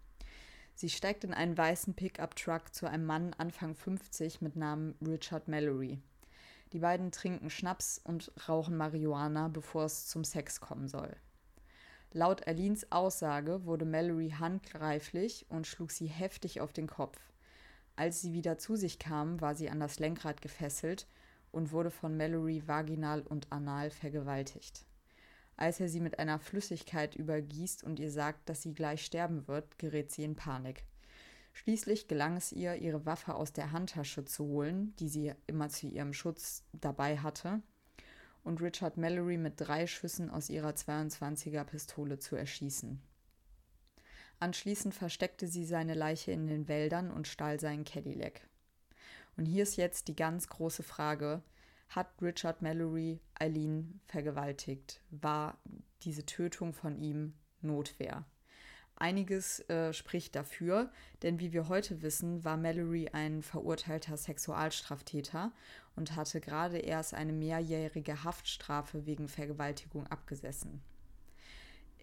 [0.74, 5.98] Sie steigt in einen weißen Pickup-Truck zu einem Mann Anfang 50 mit Namen Richard Mallory.
[6.72, 11.14] Die beiden trinken Schnaps und rauchen Marihuana, bevor es zum Sex kommen soll.
[12.14, 17.18] Laut Alins Aussage wurde Mallory handgreiflich und schlug sie heftig auf den Kopf.
[17.96, 21.06] Als sie wieder zu sich kam, war sie an das Lenkrad gefesselt
[21.50, 24.86] und wurde von Mallory vaginal und anal vergewaltigt.
[25.56, 29.78] Als er sie mit einer Flüssigkeit übergießt und ihr sagt, dass sie gleich sterben wird,
[29.78, 30.84] gerät sie in Panik.
[31.52, 35.86] Schließlich gelang es ihr, ihre Waffe aus der Handtasche zu holen, die sie immer zu
[35.86, 37.62] ihrem Schutz dabei hatte,
[38.42, 43.00] und Richard Mallory mit drei Schüssen aus ihrer 22er Pistole zu erschießen.
[44.42, 48.40] Anschließend versteckte sie seine Leiche in den Wäldern und stahl seinen Cadillac.
[49.36, 51.44] Und hier ist jetzt die ganz große Frage,
[51.90, 55.00] hat Richard Mallory Eileen vergewaltigt?
[55.12, 55.58] War
[56.02, 58.24] diese Tötung von ihm Notwehr?
[58.96, 60.90] Einiges äh, spricht dafür,
[61.22, 65.52] denn wie wir heute wissen, war Mallory ein verurteilter Sexualstraftäter
[65.94, 70.82] und hatte gerade erst eine mehrjährige Haftstrafe wegen Vergewaltigung abgesessen.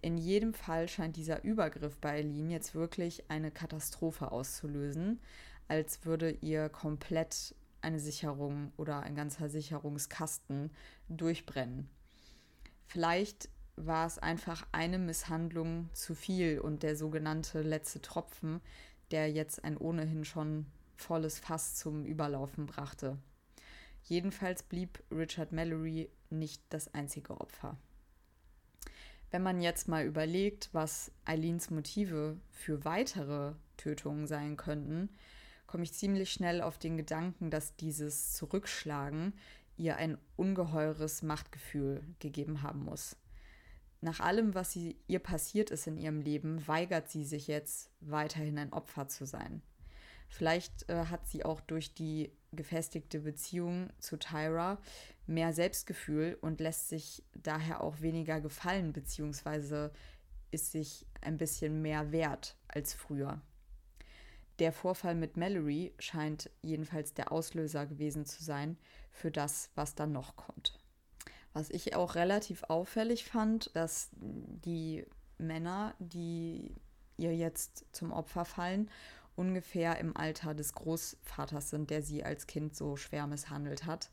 [0.02, 5.20] In jedem Fall scheint dieser Übergriff bei Eileen jetzt wirklich eine Katastrophe auszulösen,
[5.68, 10.70] als würde ihr komplett eine Sicherung oder ein ganzer Sicherungskasten
[11.08, 11.88] durchbrennen.
[12.86, 18.60] Vielleicht war es einfach eine Misshandlung zu viel und der sogenannte letzte Tropfen,
[19.10, 23.18] der jetzt ein ohnehin schon volles Fass zum Überlaufen brachte.
[24.02, 27.76] Jedenfalls blieb Richard Mallory nicht das einzige Opfer.
[29.30, 35.08] Wenn man jetzt mal überlegt, was Eileens Motive für weitere Tötungen sein könnten,
[35.66, 39.34] komme ich ziemlich schnell auf den Gedanken, dass dieses Zurückschlagen
[39.76, 43.16] ihr ein ungeheures Machtgefühl gegeben haben muss.
[44.00, 48.58] Nach allem, was sie, ihr passiert ist in ihrem Leben, weigert sie sich jetzt weiterhin
[48.58, 49.62] ein Opfer zu sein.
[50.28, 54.78] Vielleicht äh, hat sie auch durch die gefestigte Beziehung zu Tyra
[55.26, 59.92] mehr Selbstgefühl und lässt sich daher auch weniger gefallen, beziehungsweise
[60.50, 63.40] ist sich ein bisschen mehr wert als früher.
[64.58, 68.76] Der Vorfall mit Mallory scheint jedenfalls der Auslöser gewesen zu sein
[69.10, 70.78] für das, was dann noch kommt.
[71.52, 75.06] Was ich auch relativ auffällig fand, dass die
[75.38, 76.74] Männer, die
[77.16, 78.90] ihr jetzt zum Opfer fallen,
[79.40, 84.10] ungefähr im Alter des Großvaters sind, der sie als Kind so schwer misshandelt hat.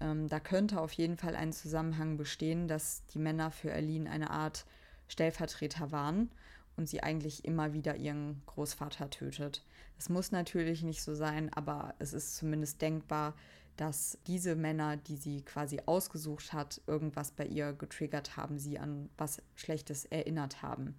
[0.00, 4.30] Ähm, da könnte auf jeden Fall ein Zusammenhang bestehen, dass die Männer für Aline eine
[4.30, 4.64] Art
[5.08, 6.30] Stellvertreter waren
[6.76, 9.64] und sie eigentlich immer wieder ihren Großvater tötet.
[9.98, 13.34] Es muss natürlich nicht so sein, aber es ist zumindest denkbar,
[13.76, 19.10] dass diese Männer, die sie quasi ausgesucht hat, irgendwas bei ihr getriggert haben, sie an
[19.18, 20.94] was Schlechtes erinnert haben.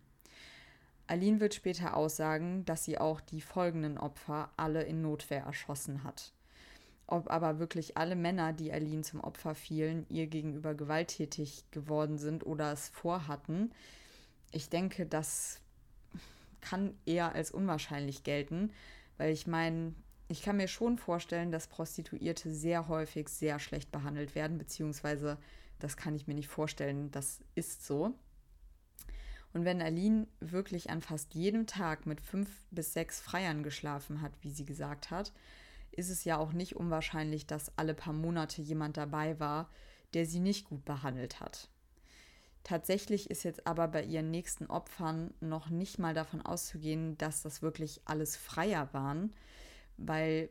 [1.14, 6.34] Aline wird später aussagen, dass sie auch die folgenden Opfer alle in Notwehr erschossen hat.
[7.06, 12.46] Ob aber wirklich alle Männer, die Aline zum Opfer fielen, ihr gegenüber gewalttätig geworden sind
[12.48, 13.72] oder es vorhatten,
[14.52, 15.60] ich denke, das
[16.62, 18.72] kann eher als unwahrscheinlich gelten,
[19.18, 19.94] weil ich meine,
[20.30, 25.38] Ich kann mir schon vorstellen, dass Prostituierte sehr häufig sehr schlecht behandelt werden, beziehungsweise
[25.78, 28.14] das kann ich mir nicht vorstellen, das ist so.
[29.54, 34.32] Und wenn Aline wirklich an fast jedem Tag mit fünf bis sechs Freiern geschlafen hat,
[34.42, 35.32] wie sie gesagt hat,
[35.92, 39.70] ist es ja auch nicht unwahrscheinlich, dass alle paar Monate jemand dabei war,
[40.16, 41.70] der sie nicht gut behandelt hat.
[42.64, 47.62] Tatsächlich ist jetzt aber bei ihren nächsten Opfern noch nicht mal davon auszugehen, dass das
[47.62, 49.34] wirklich alles Freier waren,
[49.98, 50.50] weil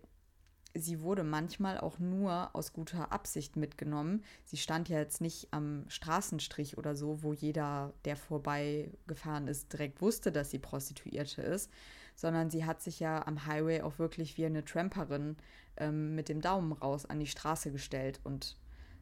[0.75, 4.25] sie wurde manchmal auch nur aus guter Absicht mitgenommen.
[4.45, 10.01] Sie stand ja jetzt nicht am Straßenstrich oder so, wo jeder, der vorbeigefahren ist, direkt
[10.01, 11.71] wusste, dass sie Prostituierte ist,
[12.17, 15.37] sondern sie hat sich ja am Highway auch wirklich wie eine Tramperin
[15.77, 18.21] ähm, mit dem Daumen raus an die Straße gestellt.
[18.25, 18.57] Und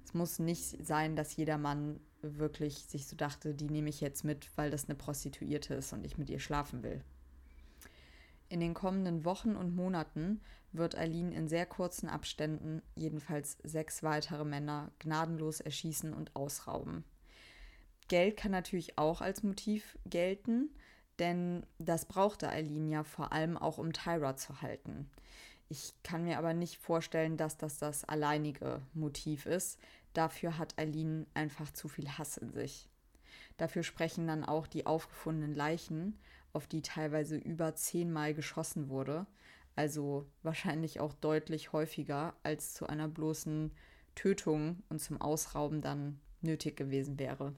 [0.04, 4.24] es muss nicht sein, dass jeder Mann wirklich sich so dachte, die nehme ich jetzt
[4.24, 7.02] mit, weil das eine Prostituierte ist und ich mit ihr schlafen will.
[8.48, 10.40] In den kommenden Wochen und Monaten
[10.72, 17.04] wird Eileen in sehr kurzen Abständen jedenfalls sechs weitere Männer gnadenlos erschießen und ausrauben.
[18.08, 20.70] Geld kann natürlich auch als Motiv gelten,
[21.18, 25.10] denn das brauchte Eileen ja vor allem auch, um Tyra zu halten.
[25.68, 29.78] Ich kann mir aber nicht vorstellen, dass das das alleinige Motiv ist.
[30.14, 32.88] Dafür hat Eileen einfach zu viel Hass in sich.
[33.56, 36.18] Dafür sprechen dann auch die aufgefundenen Leichen
[36.52, 39.26] auf die teilweise über zehnmal geschossen wurde.
[39.76, 43.72] Also wahrscheinlich auch deutlich häufiger als zu einer bloßen
[44.14, 47.54] Tötung und zum Ausrauben dann nötig gewesen wäre.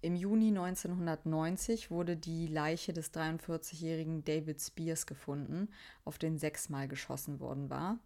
[0.00, 5.70] Im Juni 1990 wurde die Leiche des 43-jährigen David Spears gefunden,
[6.04, 7.98] auf den sechsmal geschossen worden war.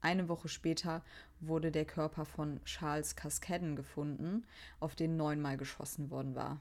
[0.00, 1.04] Eine Woche später
[1.40, 4.46] wurde der Körper von Charles Cascadden gefunden,
[4.80, 6.58] auf den neunmal geschossen worden war.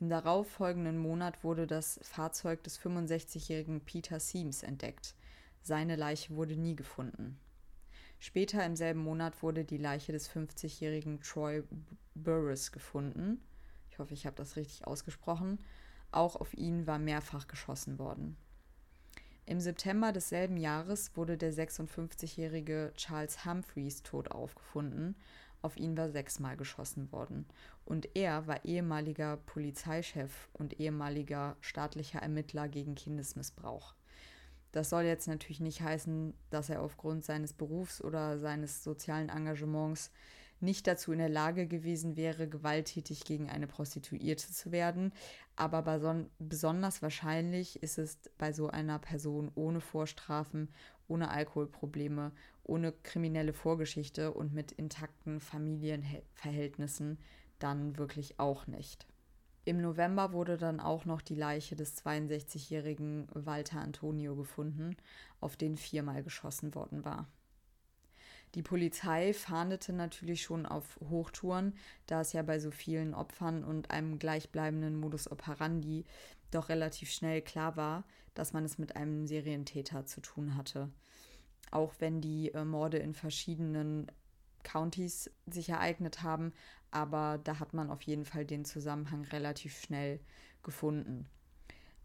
[0.00, 5.14] Im darauffolgenden Monat wurde das Fahrzeug des 65-jährigen Peter Seams entdeckt.
[5.60, 7.38] Seine Leiche wurde nie gefunden.
[8.18, 11.64] Später im selben Monat wurde die Leiche des 50-jährigen Troy
[12.14, 13.42] Burris gefunden.
[13.90, 15.58] Ich hoffe, ich habe das richtig ausgesprochen.
[16.12, 18.38] Auch auf ihn war mehrfach geschossen worden.
[19.44, 25.14] Im September desselben Jahres wurde der 56-jährige Charles Humphreys tot aufgefunden
[25.62, 27.46] auf ihn war sechsmal geschossen worden.
[27.84, 33.94] Und er war ehemaliger Polizeichef und ehemaliger staatlicher Ermittler gegen Kindesmissbrauch.
[34.72, 40.10] Das soll jetzt natürlich nicht heißen, dass er aufgrund seines Berufs oder seines sozialen Engagements
[40.60, 45.12] nicht dazu in der Lage gewesen wäre, gewalttätig gegen eine Prostituierte zu werden.
[45.56, 45.82] Aber
[46.38, 50.68] besonders wahrscheinlich ist es bei so einer Person ohne Vorstrafen,
[51.08, 52.32] ohne Alkoholprobleme,
[52.64, 57.18] ohne kriminelle Vorgeschichte und mit intakten Familienverhältnissen
[57.58, 59.06] dann wirklich auch nicht.
[59.66, 64.96] Im November wurde dann auch noch die Leiche des 62-jährigen Walter Antonio gefunden,
[65.40, 67.28] auf den viermal geschossen worden war.
[68.54, 71.74] Die Polizei fahndete natürlich schon auf Hochtouren,
[72.06, 76.04] da es ja bei so vielen Opfern und einem gleichbleibenden Modus operandi
[76.50, 80.90] doch relativ schnell klar war, dass man es mit einem Serientäter zu tun hatte.
[81.70, 84.10] Auch wenn die äh, Morde in verschiedenen
[84.64, 86.52] Countys sich ereignet haben,
[86.90, 90.20] aber da hat man auf jeden Fall den Zusammenhang relativ schnell
[90.62, 91.28] gefunden.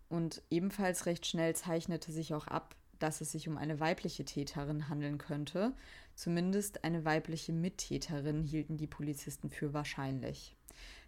[0.10, 4.90] Und ebenfalls recht schnell zeichnete sich auch ab, dass es sich um eine weibliche Täterin
[4.90, 5.74] handeln könnte,
[6.16, 10.56] Zumindest eine weibliche Mittäterin hielten die Polizisten für wahrscheinlich.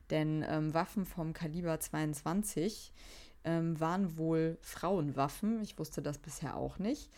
[0.09, 2.93] Denn ähm, Waffen vom Kaliber 22
[3.45, 5.61] ähm, waren wohl Frauenwaffen.
[5.61, 7.09] Ich wusste das bisher auch nicht.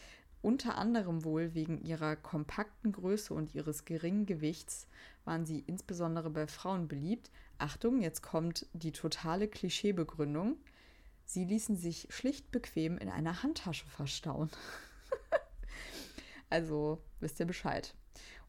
[0.42, 4.88] Unter anderem wohl wegen ihrer kompakten Größe und ihres geringen Gewichts
[5.26, 7.30] waren sie insbesondere bei Frauen beliebt.
[7.58, 10.58] Achtung, jetzt kommt die totale Klischeebegründung.
[11.30, 14.50] Sie ließen sich schlicht bequem in einer Handtasche verstauen.
[16.52, 17.94] Also wisst ihr Bescheid.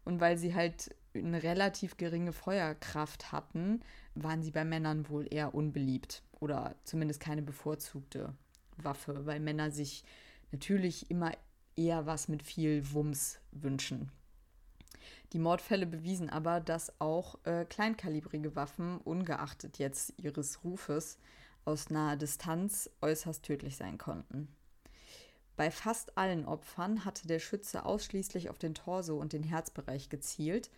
[0.07, 3.83] Und weil sie halt eine relativ geringe Feuerkraft hatten,
[4.15, 8.33] waren sie bei Männern wohl eher unbeliebt oder zumindest keine bevorzugte
[8.79, 10.03] Waffe, weil Männer sich
[10.51, 11.33] natürlich immer
[11.77, 14.11] eher was mit viel Wumms wünschen.
[15.35, 21.19] Die Mordfälle bewiesen aber, dass auch äh, kleinkalibrige Waffen, ungeachtet jetzt ihres Rufes,
[21.71, 24.49] aus naher Distanz äußerst tödlich sein konnten.
[25.57, 30.71] Bei fast allen Opfern hatte der Schütze ausschließlich auf den Torso und den Herzbereich gezielt.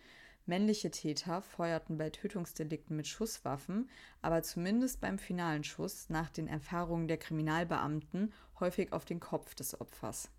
[0.45, 3.89] Männliche Täter feuerten bei Tötungsdelikten mit Schusswaffen,
[4.21, 9.79] aber zumindest beim finalen Schuss nach den Erfahrungen der Kriminalbeamten häufig auf den Kopf des
[9.79, 10.29] Opfers.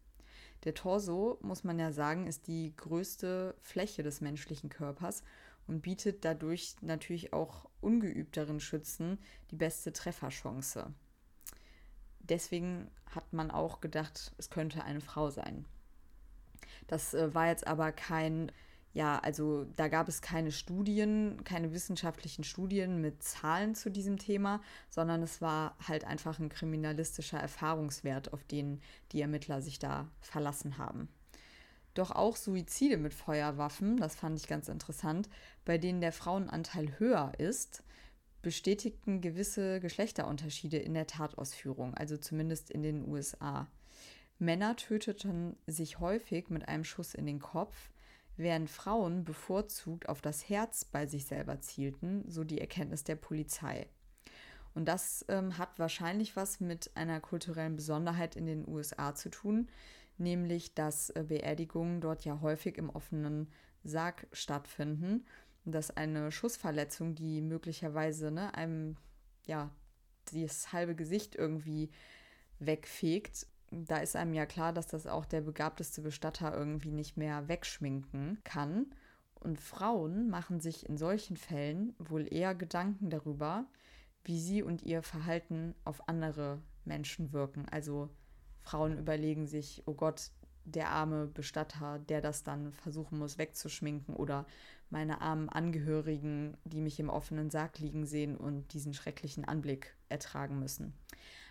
[0.64, 5.22] Der Torso, muss man ja sagen, ist die größte Fläche des menschlichen Körpers
[5.66, 9.18] und bietet dadurch natürlich auch ungeübteren Schützen
[9.50, 10.92] die beste Trefferchance.
[12.20, 15.66] deswegen hat man auch gedacht, es könnte eine Frau sein.
[16.86, 18.50] Das äh, war jetzt aber kein,
[18.92, 24.60] ja, also da gab es keine Studien, keine wissenschaftlichen Studien mit Zahlen zu diesem Thema,
[24.90, 28.80] sondern es war halt einfach ein kriminalistischer Erfahrungswert, auf den
[29.12, 31.08] die Ermittler sich da verlassen haben.
[31.94, 35.28] Doch auch Suizide mit Feuerwaffen, das fand ich ganz interessant,
[35.64, 37.84] bei denen der Frauenanteil höher ist,
[38.42, 43.68] bestätigten gewisse Geschlechterunterschiede in der Tatausführung, also zumindest in den USA.
[44.38, 47.90] Männer töteten sich häufig mit einem Schuss in den Kopf,
[48.36, 53.86] während Frauen bevorzugt auf das Herz bei sich selber zielten, so die Erkenntnis der Polizei.
[54.74, 59.68] Und das ähm, hat wahrscheinlich was mit einer kulturellen Besonderheit in den USA zu tun,
[60.18, 63.50] nämlich dass äh, Beerdigungen dort ja häufig im offenen
[63.82, 65.24] Sarg stattfinden
[65.64, 68.96] dass eine Schussverletzung, die möglicherweise ne, einem
[69.46, 69.70] ja
[70.32, 71.90] das halbe Gesicht irgendwie
[72.58, 77.48] wegfegt, da ist einem ja klar, dass das auch der begabteste Bestatter irgendwie nicht mehr
[77.48, 78.86] wegschminken kann.
[79.34, 83.66] Und Frauen machen sich in solchen Fällen wohl eher Gedanken darüber,
[84.22, 87.66] wie sie und ihr Verhalten auf andere Menschen wirken.
[87.70, 88.08] Also
[88.64, 90.30] Frauen überlegen sich, oh Gott,
[90.64, 94.46] der arme Bestatter, der das dann versuchen muss wegzuschminken oder
[94.90, 100.58] meine armen Angehörigen, die mich im offenen Sarg liegen sehen und diesen schrecklichen Anblick ertragen
[100.58, 100.94] müssen.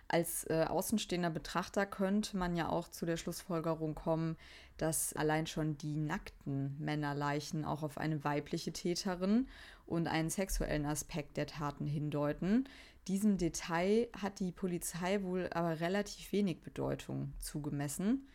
[0.08, 4.38] Als äh, außenstehender Betrachter könnte man ja auch zu der Schlussfolgerung kommen,
[4.78, 9.48] dass allein schon die nackten Männerleichen auch auf eine weibliche Täterin
[9.86, 12.68] und einen sexuellen Aspekt der Taten hindeuten.
[13.08, 18.28] Diesem Detail hat die Polizei wohl aber relativ wenig Bedeutung zugemessen.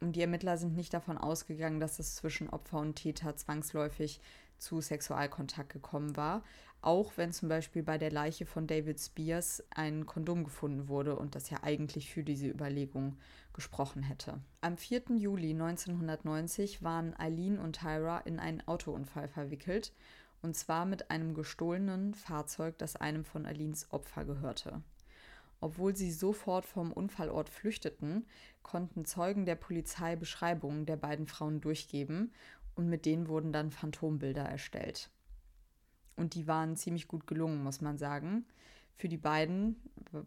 [0.00, 4.20] Und die Ermittler sind nicht davon ausgegangen, dass es zwischen Opfer und Täter zwangsläufig
[4.58, 6.42] zu Sexualkontakt gekommen war,
[6.82, 11.34] auch wenn zum Beispiel bei der Leiche von David Spears ein Kondom gefunden wurde und
[11.34, 13.16] das ja eigentlich für diese Überlegung
[13.52, 14.40] gesprochen hätte.
[14.60, 15.02] Am 4.
[15.16, 19.92] Juli 1990 waren Eileen und Tyra in einen Autounfall verwickelt,
[20.42, 24.82] und zwar mit einem gestohlenen Fahrzeug, das einem von Eileens Opfer gehörte.
[25.60, 28.26] Obwohl sie sofort vom Unfallort flüchteten,
[28.62, 32.32] konnten Zeugen der Polizei Beschreibungen der beiden Frauen durchgeben
[32.74, 35.10] und mit denen wurden dann Phantombilder erstellt.
[36.16, 38.44] Und die waren ziemlich gut gelungen, muss man sagen.
[38.96, 39.76] Für die beiden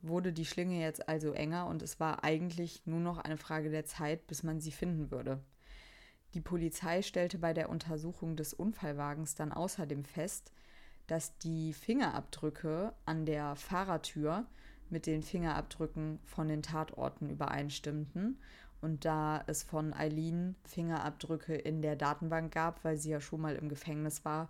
[0.01, 3.86] wurde die Schlinge jetzt also enger und es war eigentlich nur noch eine Frage der
[3.86, 5.41] Zeit, bis man sie finden würde.
[6.33, 10.51] Die Polizei stellte bei der Untersuchung des Unfallwagens dann außerdem fest,
[11.07, 14.45] dass die Fingerabdrücke an der Fahrertür
[14.89, 18.39] mit den Fingerabdrücken von den Tatorten übereinstimmten
[18.81, 23.55] und da es von Eileen Fingerabdrücke in der Datenbank gab, weil sie ja schon mal
[23.55, 24.49] im Gefängnis war,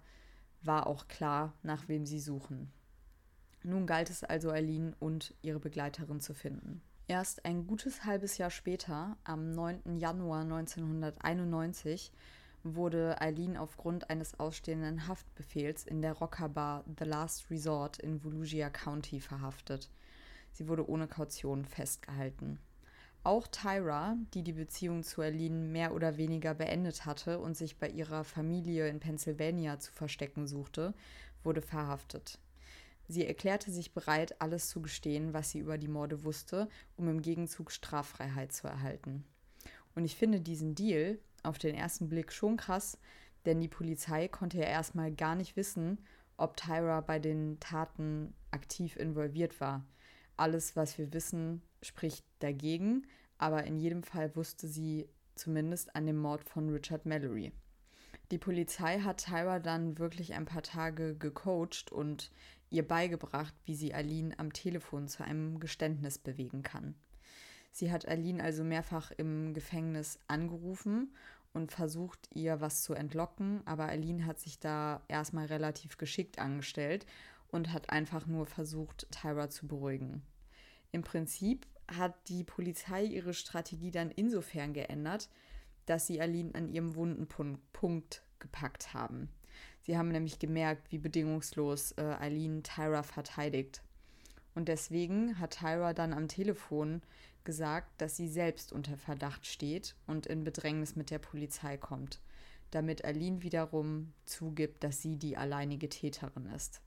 [0.62, 2.72] war auch klar, nach wem sie suchen.
[3.64, 6.82] Nun galt es also, Eileen und ihre Begleiterin zu finden.
[7.08, 10.00] Erst ein gutes halbes Jahr später, am 9.
[10.00, 12.12] Januar 1991,
[12.64, 19.20] wurde Eileen aufgrund eines ausstehenden Haftbefehls in der Rockerbar The Last Resort in Volusia County
[19.20, 19.92] verhaftet.
[20.52, 22.58] Sie wurde ohne Kaution festgehalten.
[23.24, 27.88] Auch Tyra, die die Beziehung zu Aline mehr oder weniger beendet hatte und sich bei
[27.88, 30.96] ihrer Familie in Pennsylvania zu verstecken suchte,
[31.44, 32.40] wurde verhaftet.
[33.08, 37.22] Sie erklärte sich bereit, alles zu gestehen, was sie über die Morde wusste, um im
[37.22, 39.24] Gegenzug Straffreiheit zu erhalten.
[39.96, 42.98] Und ich finde diesen Deal auf den ersten Blick schon krass,
[43.46, 46.00] denn die Polizei konnte ja erstmal gar nicht wissen,
[46.38, 49.86] ob Tyra bei den Taten aktiv involviert war.
[50.36, 56.18] Alles, was wir wissen, spricht dagegen, aber in jedem Fall wusste sie zumindest an dem
[56.18, 57.52] Mord von Richard Mallory.
[58.32, 62.32] Die Polizei hat Tyra dann wirklich ein paar Tage gecoacht und
[62.70, 66.96] ihr beigebracht, wie sie Aline am Telefon zu einem Geständnis bewegen kann.
[67.72, 71.14] Sie hat Aline also mehrfach im Gefängnis angerufen
[71.54, 77.06] und versucht, ihr was zu entlocken, aber Aline hat sich da erstmal relativ geschickt angestellt
[77.48, 80.22] und hat einfach nur versucht, Tyra zu beruhigen.
[80.92, 85.30] Im Prinzip hat die Polizei ihre Strategie dann insofern geändert,
[85.86, 89.30] dass sie Aline an ihrem wunden Punkt gepackt haben.
[89.86, 93.84] Sie haben nämlich gemerkt, wie bedingungslos äh, Aline Tyra verteidigt.
[94.56, 97.04] Und deswegen hat Tyra dann am Telefon
[97.44, 102.20] gesagt, dass sie selbst unter Verdacht steht und in Bedrängnis mit der Polizei kommt,
[102.72, 106.82] damit Aline wiederum zugibt, dass sie die alleinige Täterin ist.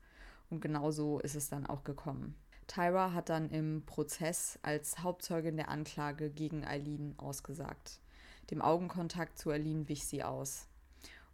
[0.49, 2.35] Und genau so ist es dann auch gekommen.
[2.67, 8.01] Tyra hat dann im Prozess als Hauptzeugin der Anklage gegen Eileen ausgesagt.
[8.51, 10.67] Dem Augenkontakt zu Eileen wich sie aus.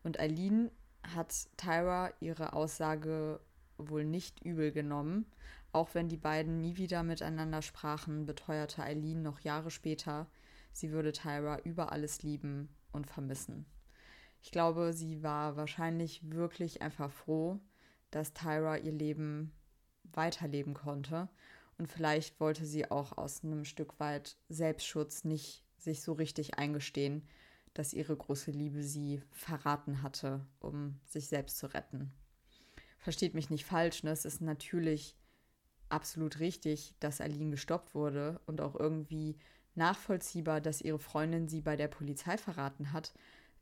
[0.03, 0.69] Und Eileen
[1.13, 3.39] hat Tyra ihre Aussage
[3.77, 5.25] wohl nicht übel genommen.
[5.71, 10.27] Auch wenn die beiden nie wieder miteinander sprachen, beteuerte Eileen noch Jahre später,
[10.71, 13.65] sie würde Tyra über alles lieben und vermissen.
[14.41, 17.59] Ich glaube, sie war wahrscheinlich wirklich einfach froh,
[18.11, 19.51] dass Tyra ihr Leben
[20.13, 21.27] weiterleben konnte.
[21.77, 27.27] Und vielleicht wollte sie auch aus einem Stück weit Selbstschutz nicht sich so richtig eingestehen,
[27.75, 32.11] dass ihre große Liebe sie verraten hatte, um sich selbst zu retten.
[32.97, 34.09] Versteht mich nicht falsch, ne?
[34.09, 35.15] es ist natürlich
[35.89, 39.37] absolut richtig, dass Aline gestoppt wurde und auch irgendwie
[39.75, 43.13] nachvollziehbar, dass ihre Freundin sie bei der Polizei verraten hat.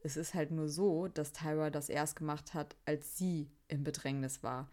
[0.04, 4.44] Es ist halt nur so, dass Tyra das erst gemacht hat, als sie im Bedrängnis
[4.44, 4.70] war.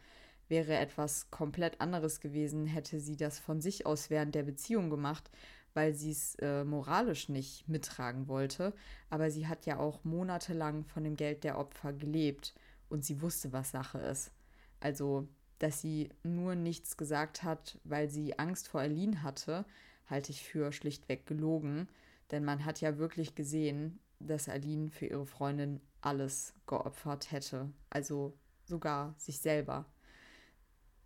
[0.48, 5.30] Wäre etwas komplett anderes gewesen, hätte sie das von sich aus während der Beziehung gemacht,
[5.74, 8.72] weil sie es äh, moralisch nicht mittragen wollte.
[9.08, 12.54] Aber sie hat ja auch monatelang von dem Geld der Opfer gelebt
[12.88, 14.32] und sie wusste, was Sache ist.
[14.80, 19.64] Also, dass sie nur nichts gesagt hat, weil sie Angst vor Aline hatte,
[20.06, 21.88] halte ich für schlichtweg gelogen.
[22.30, 27.70] Denn man hat ja wirklich gesehen, dass Aline für ihre Freundin alles geopfert hätte.
[27.90, 29.86] Also sogar sich selber.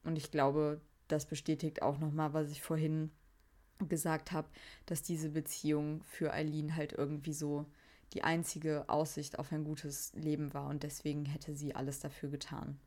[0.05, 3.11] Und ich glaube, das bestätigt auch nochmal, was ich vorhin
[3.89, 4.49] gesagt habe,
[4.87, 7.67] dass diese Beziehung für Eileen halt irgendwie so
[8.13, 12.79] die einzige Aussicht auf ein gutes Leben war und deswegen hätte sie alles dafür getan.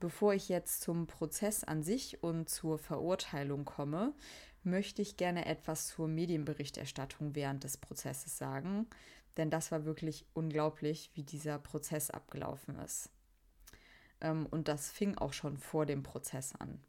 [0.00, 4.14] Bevor ich jetzt zum Prozess an sich und zur Verurteilung komme,
[4.62, 8.86] möchte ich gerne etwas zur Medienberichterstattung während des Prozesses sagen,
[9.36, 13.10] denn das war wirklich unglaublich, wie dieser Prozess abgelaufen ist.
[14.20, 16.80] Ähm, und das fing auch schon vor dem Prozess an.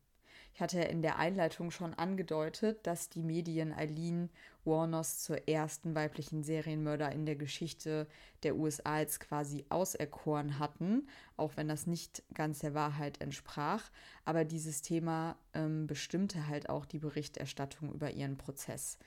[0.53, 4.29] Ich hatte in der Einleitung schon angedeutet, dass die Medien Eileen
[4.65, 8.07] Warners zur ersten weiblichen Serienmörder in der Geschichte
[8.43, 13.89] der USA jetzt quasi auserkoren hatten, auch wenn das nicht ganz der Wahrheit entsprach.
[14.25, 18.97] Aber dieses Thema ähm, bestimmte halt auch die Berichterstattung über ihren Prozess.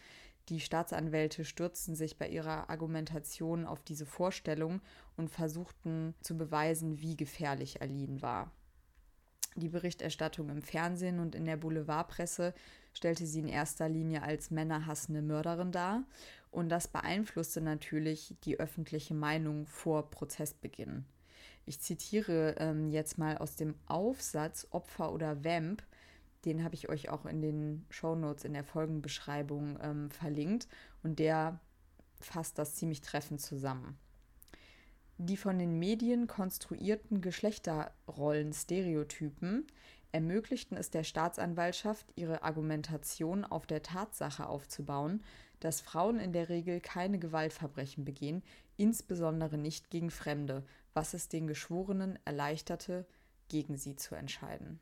[0.48, 4.80] Die Staatsanwälte stürzten sich bei ihrer Argumentation auf diese Vorstellung
[5.16, 8.50] und versuchten zu beweisen, wie gefährlich Aline war.
[9.56, 12.54] Die Berichterstattung im Fernsehen und in der Boulevardpresse
[12.94, 16.04] stellte sie in erster Linie als männerhassende Mörderin dar
[16.50, 21.04] und das beeinflusste natürlich die öffentliche Meinung vor Prozessbeginn.
[21.64, 25.82] Ich zitiere ähm, jetzt mal aus dem Aufsatz Opfer oder Vamp,
[26.44, 30.66] den habe ich euch auch in den Shownotes in der Folgenbeschreibung ähm, verlinkt
[31.02, 31.60] und der
[32.20, 33.98] fasst das ziemlich treffend zusammen.
[35.18, 39.66] Die von den Medien konstruierten Geschlechterrollen-Stereotypen
[40.10, 45.22] ermöglichten es der Staatsanwaltschaft, ihre Argumentation auf der Tatsache aufzubauen,
[45.60, 48.42] dass Frauen in der Regel keine Gewaltverbrechen begehen,
[48.76, 53.06] insbesondere nicht gegen Fremde, was es den Geschworenen erleichterte,
[53.48, 54.80] gegen sie zu entscheiden.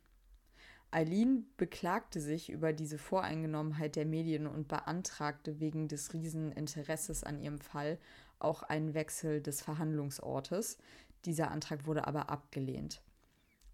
[0.92, 7.60] Eileen beklagte sich über diese Voreingenommenheit der Medien und beantragte wegen des Rieseninteresses an ihrem
[7.60, 7.98] Fall
[8.40, 10.78] auch einen Wechsel des Verhandlungsortes.
[11.24, 13.02] Dieser Antrag wurde aber abgelehnt.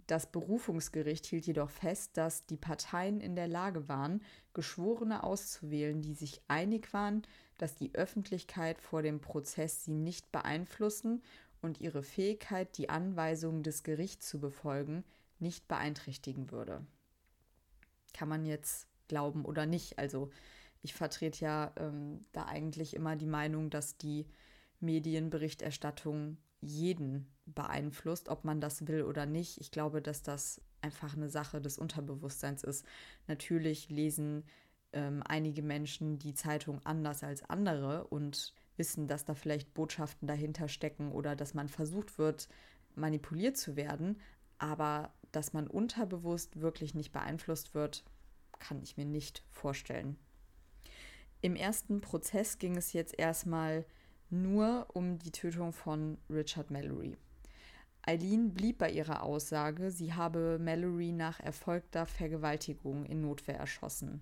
[0.07, 4.23] Das Berufungsgericht hielt jedoch fest, dass die Parteien in der Lage waren,
[4.55, 7.23] Geschworene auszuwählen, die sich einig waren,
[7.59, 11.23] dass die Öffentlichkeit vor dem Prozess sie nicht beeinflussen
[11.61, 15.03] und ihre Fähigkeit, die Anweisungen des Gerichts zu befolgen,
[15.41, 16.87] nicht beeinträchtigen würde.
[18.13, 19.99] Kann man jetzt glauben oder nicht.
[19.99, 20.31] Also
[20.83, 24.27] ich vertrete ja ähm, da eigentlich immer die Meinung, dass die
[24.81, 29.61] Medienberichterstattung jeden beeinflusst, ob man das will oder nicht.
[29.61, 32.85] Ich glaube, dass das einfach eine Sache des Unterbewusstseins ist.
[33.27, 34.45] Natürlich lesen
[34.93, 40.69] ähm, einige Menschen die Zeitung anders als andere und wissen, dass da vielleicht Botschaften dahinter
[40.69, 42.49] stecken oder dass man versucht wird,
[42.95, 44.21] manipuliert zu werden.
[44.59, 48.05] Aber dass man unterbewusst wirklich nicht beeinflusst wird,
[48.59, 50.17] kann ich mir nicht vorstellen.
[51.43, 53.85] Im ersten Prozess ging es jetzt erstmal
[54.31, 57.17] nur um die Tötung von Richard Mallory.
[58.03, 64.21] Eileen blieb bei ihrer Aussage, sie habe Mallory nach erfolgter Vergewaltigung in Notwehr erschossen.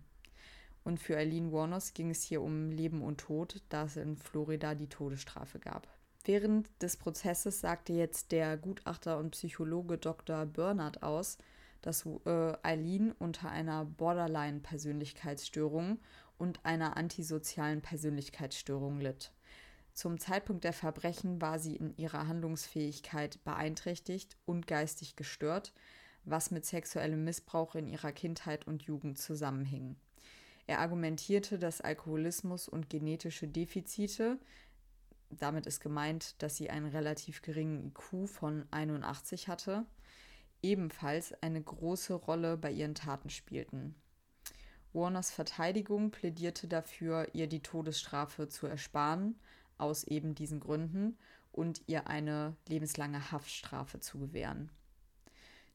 [0.85, 4.75] Und für Eileen Warners ging es hier um Leben und Tod, da es in Florida
[4.75, 5.89] die Todesstrafe gab.
[6.25, 10.47] Während des Prozesses sagte jetzt der Gutachter und Psychologe Dr.
[10.47, 11.37] Bernard aus,
[11.83, 15.99] dass äh, Eileen unter einer Borderline-Persönlichkeitsstörung
[16.39, 19.33] und einer antisozialen Persönlichkeitsstörung litt.
[19.95, 25.73] Zum Zeitpunkt der Verbrechen war sie in ihrer Handlungsfähigkeit beeinträchtigt und geistig gestört,
[26.25, 29.95] was mit sexuellem Missbrauch in ihrer Kindheit und Jugend zusammenhing.
[30.67, 34.41] Er argumentierte, dass Alkoholismus und genetische Defizite,
[35.31, 39.87] damit ist gemeint, dass sie einen relativ geringen IQ von 81 hatte,
[40.61, 43.95] ebenfalls eine große Rolle bei ihren Taten spielten.
[44.93, 49.39] Warners Verteidigung plädierte dafür, ihr die Todesstrafe zu ersparen,
[49.79, 51.17] aus eben diesen Gründen,
[51.55, 54.71] und ihr eine lebenslange Haftstrafe zu gewähren.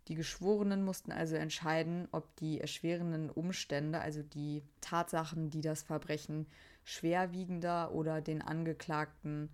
[0.10, 6.47] Die Geschworenen mussten also entscheiden, ob die erschwerenden Umstände, also die Tatsachen, die das Verbrechen
[6.84, 9.50] schwerwiegender oder den Angeklagten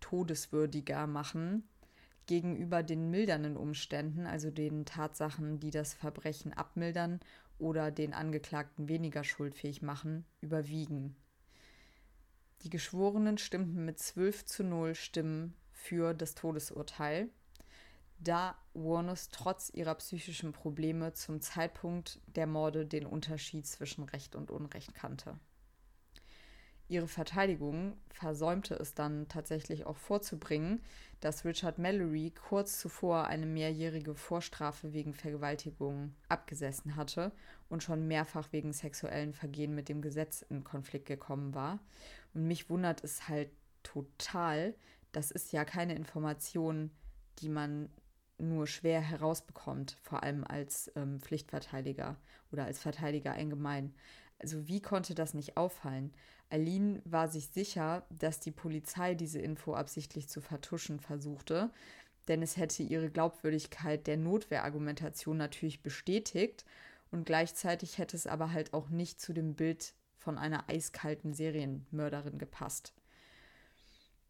[0.00, 1.64] todeswürdiger machen,
[2.26, 7.20] gegenüber den mildernden Umständen, also den Tatsachen, die das Verbrechen abmildern
[7.58, 11.16] oder den Angeklagten weniger schuldfähig machen, überwiegen.
[12.62, 17.28] Die Geschworenen stimmten mit 12 zu 0 Stimmen für das Todesurteil,
[18.18, 24.50] da Warnes trotz ihrer psychischen Probleme zum Zeitpunkt der Morde den Unterschied zwischen Recht und
[24.50, 25.38] Unrecht kannte.
[26.88, 30.80] Ihre Verteidigung versäumte es dann tatsächlich auch vorzubringen,
[31.18, 37.32] dass Richard Mallory kurz zuvor eine mehrjährige Vorstrafe wegen Vergewaltigung abgesessen hatte
[37.68, 41.80] und schon mehrfach wegen sexuellen Vergehen mit dem Gesetz in Konflikt gekommen war.
[42.36, 43.50] Und mich wundert es halt
[43.82, 44.74] total,
[45.12, 46.90] das ist ja keine Information,
[47.38, 47.88] die man
[48.36, 52.18] nur schwer herausbekommt, vor allem als ähm, Pflichtverteidiger
[52.52, 53.94] oder als Verteidiger allgemein.
[54.38, 56.12] Also wie konnte das nicht auffallen?
[56.50, 61.70] Aline war sich sicher, dass die Polizei diese Info absichtlich zu vertuschen versuchte,
[62.28, 66.66] denn es hätte ihre Glaubwürdigkeit der Notwehrargumentation natürlich bestätigt
[67.10, 69.94] und gleichzeitig hätte es aber halt auch nicht zu dem Bild
[70.26, 72.92] von einer eiskalten Serienmörderin gepasst.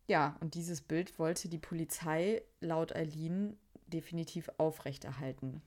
[0.07, 5.63] Ja, und dieses Bild wollte die Polizei laut Aline definitiv aufrechterhalten.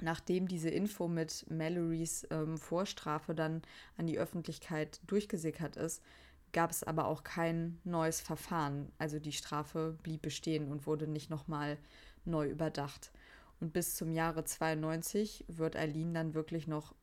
[0.00, 3.60] Nachdem diese Info mit Mallorys ähm, Vorstrafe dann
[3.98, 6.02] an die Öffentlichkeit durchgesickert ist,
[6.52, 8.90] gab es aber auch kein neues Verfahren.
[8.96, 11.76] Also die Strafe blieb bestehen und wurde nicht nochmal
[12.24, 13.12] neu überdacht.
[13.60, 16.94] Und bis zum Jahre 92 wird Aline dann wirklich noch,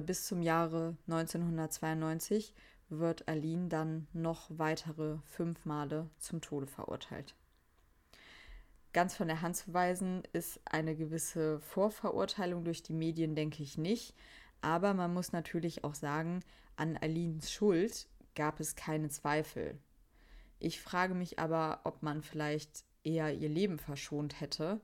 [0.00, 2.54] bis zum Jahre 1992
[2.88, 7.34] wird Aline dann noch weitere fünf Male zum Tode verurteilt
[8.92, 13.78] ganz von der Hand zu weisen ist eine gewisse Vorverurteilung durch die Medien, denke ich
[13.78, 14.14] nicht.
[14.60, 16.40] Aber man muss natürlich auch sagen,
[16.76, 19.78] an Alins Schuld gab es keine Zweifel.
[20.58, 24.80] Ich frage mich aber, ob man vielleicht eher ihr Leben verschont hätte,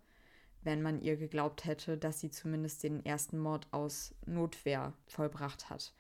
[0.63, 5.95] wenn man ihr geglaubt hätte, dass sie zumindest den ersten Mord aus Notwehr vollbracht hat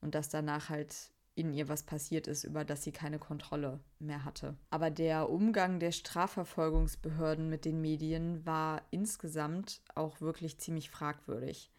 [0.00, 4.24] und dass danach halt in ihr was passiert ist, über das sie keine Kontrolle mehr
[4.24, 4.56] hatte.
[4.70, 11.70] Aber der Umgang der Strafverfolgungsbehörden mit den Medien war insgesamt auch wirklich ziemlich fragwürdig.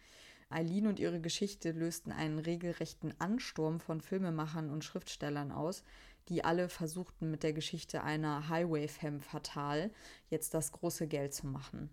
[0.50, 5.84] Eileen und ihre Geschichte lösten einen regelrechten Ansturm von Filmemachern und Schriftstellern aus,
[6.30, 9.92] die alle versuchten, mit der Geschichte einer Highway-Femme fatal
[10.30, 11.90] jetzt das große Geld zu machen.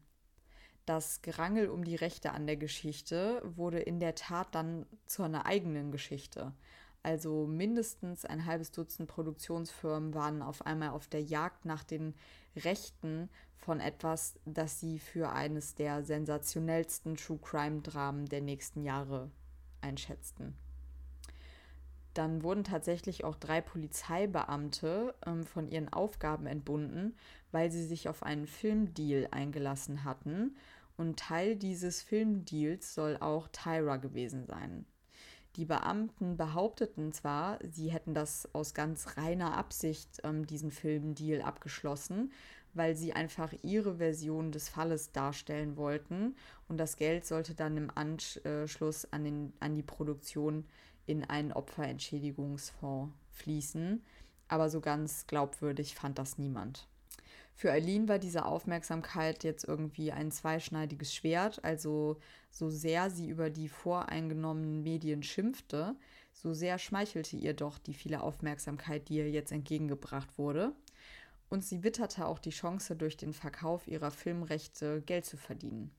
[0.86, 5.44] Das Gerangel um die Rechte an der Geschichte wurde in der Tat dann zu einer
[5.44, 6.52] eigenen Geschichte.
[7.02, 12.14] Also mindestens ein halbes Dutzend Produktionsfirmen waren auf einmal auf der Jagd nach den
[12.56, 19.30] Rechten von etwas, das sie für eines der sensationellsten True Crime-Dramen der nächsten Jahre
[19.80, 20.56] einschätzten.
[22.16, 27.14] Dann wurden tatsächlich auch drei Polizeibeamte ähm, von ihren Aufgaben entbunden,
[27.52, 30.56] weil sie sich auf einen Filmdeal eingelassen hatten.
[30.96, 34.86] Und Teil dieses Filmdeals soll auch Tyra gewesen sein.
[35.56, 42.30] Die Beamten behaupteten zwar, sie hätten das aus ganz reiner Absicht, ähm, diesen Filmdeal abgeschlossen,
[42.74, 46.36] weil sie einfach ihre Version des Falles darstellen wollten
[46.68, 50.66] und das Geld sollte dann im Anschluss an, den, an die Produktion
[51.06, 54.02] in einen Opferentschädigungsfonds fließen.
[54.48, 56.86] Aber so ganz glaubwürdig fand das niemand.
[57.58, 61.64] Für Eileen war diese Aufmerksamkeit jetzt irgendwie ein zweischneidiges Schwert.
[61.64, 62.18] Also
[62.50, 65.96] so sehr sie über die voreingenommenen Medien schimpfte,
[66.34, 70.72] so sehr schmeichelte ihr doch die viele Aufmerksamkeit, die ihr jetzt entgegengebracht wurde.
[71.48, 75.90] Und sie witterte auch die Chance, durch den Verkauf ihrer Filmrechte Geld zu verdienen.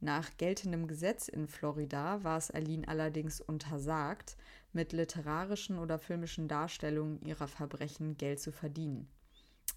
[0.00, 4.38] Nach geltendem Gesetz in Florida war es Aline allerdings untersagt,
[4.72, 9.08] mit literarischen oder filmischen Darstellungen ihrer Verbrechen Geld zu verdienen.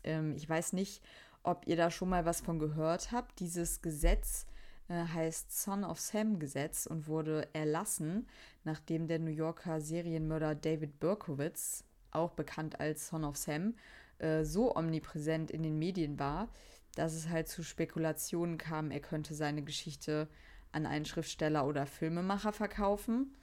[0.03, 1.01] Ähm, ich weiß nicht,
[1.43, 3.39] ob ihr da schon mal was von gehört habt.
[3.39, 4.45] Dieses Gesetz
[4.87, 8.27] äh, heißt Son of Sam Gesetz und wurde erlassen,
[8.63, 13.75] nachdem der New Yorker Serienmörder David Berkowitz, auch bekannt als Son of Sam,
[14.19, 16.49] äh, so omnipräsent in den Medien war,
[16.95, 20.27] dass es halt zu Spekulationen kam, er könnte seine Geschichte
[20.71, 23.33] an einen Schriftsteller oder Filmemacher verkaufen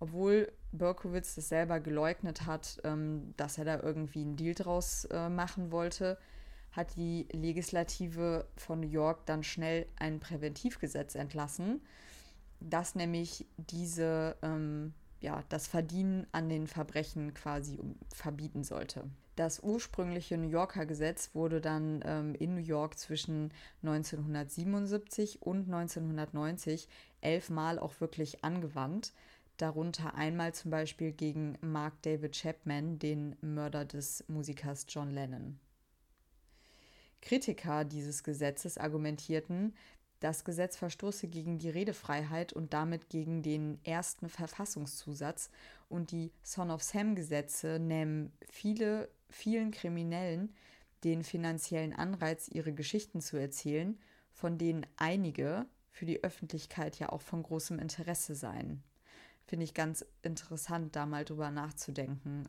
[0.00, 5.28] obwohl Berkowitz das selber geleugnet hat, ähm, dass er da irgendwie einen Deal draus äh,
[5.28, 6.18] machen wollte,
[6.72, 11.80] hat die Legislative von New York dann schnell ein Präventivgesetz entlassen,
[12.60, 17.78] das nämlich diese, ähm, ja, das Verdienen an den Verbrechen quasi
[18.14, 19.04] verbieten sollte.
[19.36, 26.88] Das ursprüngliche New Yorker Gesetz wurde dann ähm, in New York zwischen 1977 und 1990
[27.20, 29.12] elfmal auch wirklich angewandt.
[29.60, 35.58] Darunter einmal zum Beispiel gegen Mark David Chapman, den Mörder des Musikers John Lennon.
[37.20, 39.74] Kritiker dieses Gesetzes argumentierten,
[40.20, 45.50] das Gesetz verstoße gegen die Redefreiheit und damit gegen den ersten Verfassungszusatz
[45.88, 50.54] und die Son of Sam Gesetze nehmen viele, vielen Kriminellen
[51.04, 53.98] den finanziellen Anreiz, ihre Geschichten zu erzählen,
[54.32, 58.82] von denen einige für die Öffentlichkeit ja auch von großem Interesse seien.
[59.50, 62.48] Finde ich ganz interessant, da mal drüber nachzudenken.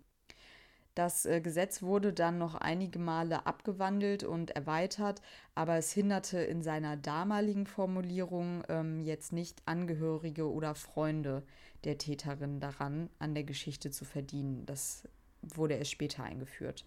[0.93, 5.19] Das äh, Gesetz wurde dann noch einige Male abgewandelt und erweitert,
[5.55, 11.41] aber es hinderte in seiner damaligen Formulierung ähm, jetzt nicht Angehörige oder Freunde
[11.85, 14.67] der Täterin daran, an der Geschichte zu verdienen.
[14.67, 15.09] Das
[15.41, 16.85] wurde erst später eingeführt.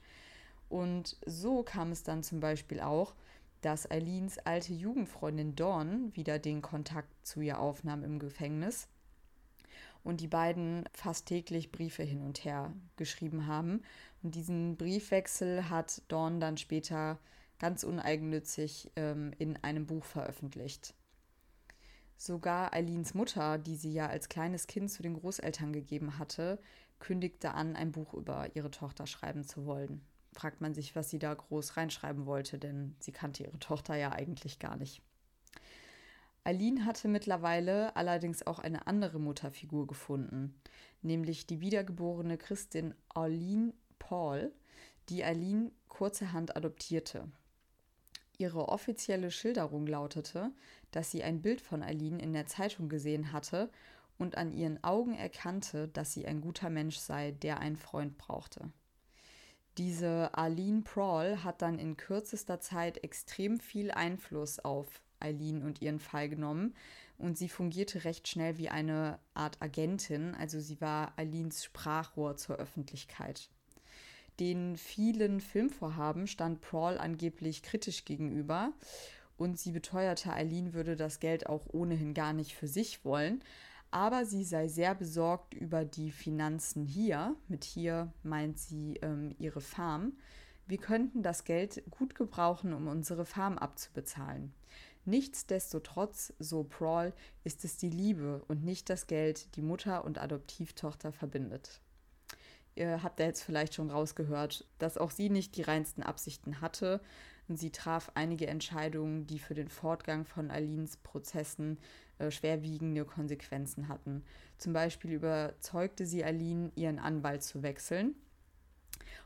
[0.68, 3.16] Und so kam es dann zum Beispiel auch,
[3.62, 8.86] dass Eileens alte Jugendfreundin Dawn wieder den Kontakt zu ihr aufnahm im Gefängnis
[10.04, 13.82] und die beiden fast täglich Briefe hin und her geschrieben haben.
[14.22, 17.18] Und diesen Briefwechsel hat Dawn dann später
[17.58, 20.94] ganz uneigennützig ähm, in einem Buch veröffentlicht.
[22.16, 26.60] Sogar Eileens Mutter, die sie ja als kleines Kind zu den Großeltern gegeben hatte,
[26.98, 30.02] kündigte an, ein Buch über ihre Tochter schreiben zu wollen.
[30.32, 34.12] Fragt man sich, was sie da groß reinschreiben wollte, denn sie kannte ihre Tochter ja
[34.12, 35.02] eigentlich gar nicht.
[36.44, 40.54] Aline hatte mittlerweile allerdings auch eine andere Mutterfigur gefunden,
[41.00, 44.52] nämlich die wiedergeborene Christin Arlene Paul,
[45.08, 47.28] die Aline kurzerhand adoptierte.
[48.36, 50.52] Ihre offizielle Schilderung lautete,
[50.90, 53.70] dass sie ein Bild von Aline in der Zeitung gesehen hatte
[54.18, 58.70] und an ihren Augen erkannte, dass sie ein guter Mensch sei, der einen Freund brauchte.
[59.78, 65.98] Diese Arlene Prawl hat dann in kürzester Zeit extrem viel Einfluss auf Eileen und ihren
[65.98, 66.74] Fall genommen.
[67.18, 72.56] Und sie fungierte recht schnell wie eine Art Agentin, also sie war Eileens Sprachrohr zur
[72.56, 73.48] Öffentlichkeit.
[74.40, 78.72] Den vielen Filmvorhaben stand Prawl angeblich kritisch gegenüber
[79.36, 83.42] und sie beteuerte, Eileen würde das Geld auch ohnehin gar nicht für sich wollen,
[83.92, 87.36] aber sie sei sehr besorgt über die Finanzen hier.
[87.46, 90.14] Mit hier meint sie ähm, ihre Farm.
[90.66, 94.52] Wir könnten das Geld gut gebrauchen, um unsere Farm abzubezahlen.
[95.04, 97.12] Nichtsdestotrotz, so Prawl,
[97.44, 101.80] ist es die Liebe und nicht das Geld, die Mutter und Adoptivtochter verbindet.
[102.74, 107.00] Ihr habt ja jetzt vielleicht schon rausgehört, dass auch sie nicht die reinsten Absichten hatte
[107.48, 111.78] sie traf einige Entscheidungen, die für den Fortgang von Alins Prozessen
[112.18, 114.24] äh, schwerwiegende Konsequenzen hatten.
[114.56, 118.14] Zum Beispiel überzeugte sie Aline, ihren Anwalt zu wechseln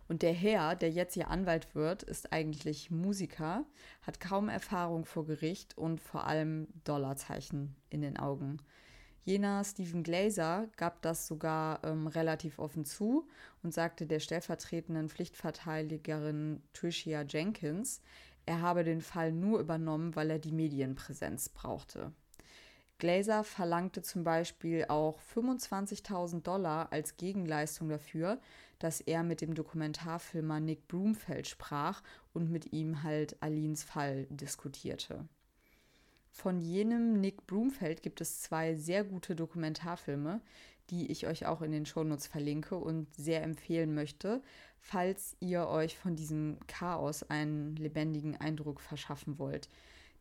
[0.09, 3.65] und der Herr, der jetzt ihr Anwalt wird, ist eigentlich Musiker,
[4.03, 8.59] hat kaum Erfahrung vor Gericht und vor allem Dollarzeichen in den Augen.
[9.25, 13.29] Jener Stephen Glazer gab das sogar ähm, relativ offen zu
[13.63, 18.01] und sagte der stellvertretenden Pflichtverteidigerin Tricia Jenkins,
[18.47, 22.13] er habe den Fall nur übernommen, weil er die Medienpräsenz brauchte.
[22.97, 28.41] Glazer verlangte zum Beispiel auch 25.000 Dollar als Gegenleistung dafür,
[28.79, 32.03] dass er mit dem Dokumentarfilmer Nick Broomfeld sprach
[32.33, 35.29] und mit ihm halt Alins Fall diskutierte.
[36.31, 40.41] Von jenem Nick Broomfeld gibt es zwei sehr gute Dokumentarfilme,
[40.91, 44.43] die ich euch auch in den Shownotes verlinke und sehr empfehlen möchte,
[44.79, 49.69] falls ihr euch von diesem Chaos einen lebendigen Eindruck verschaffen wollt.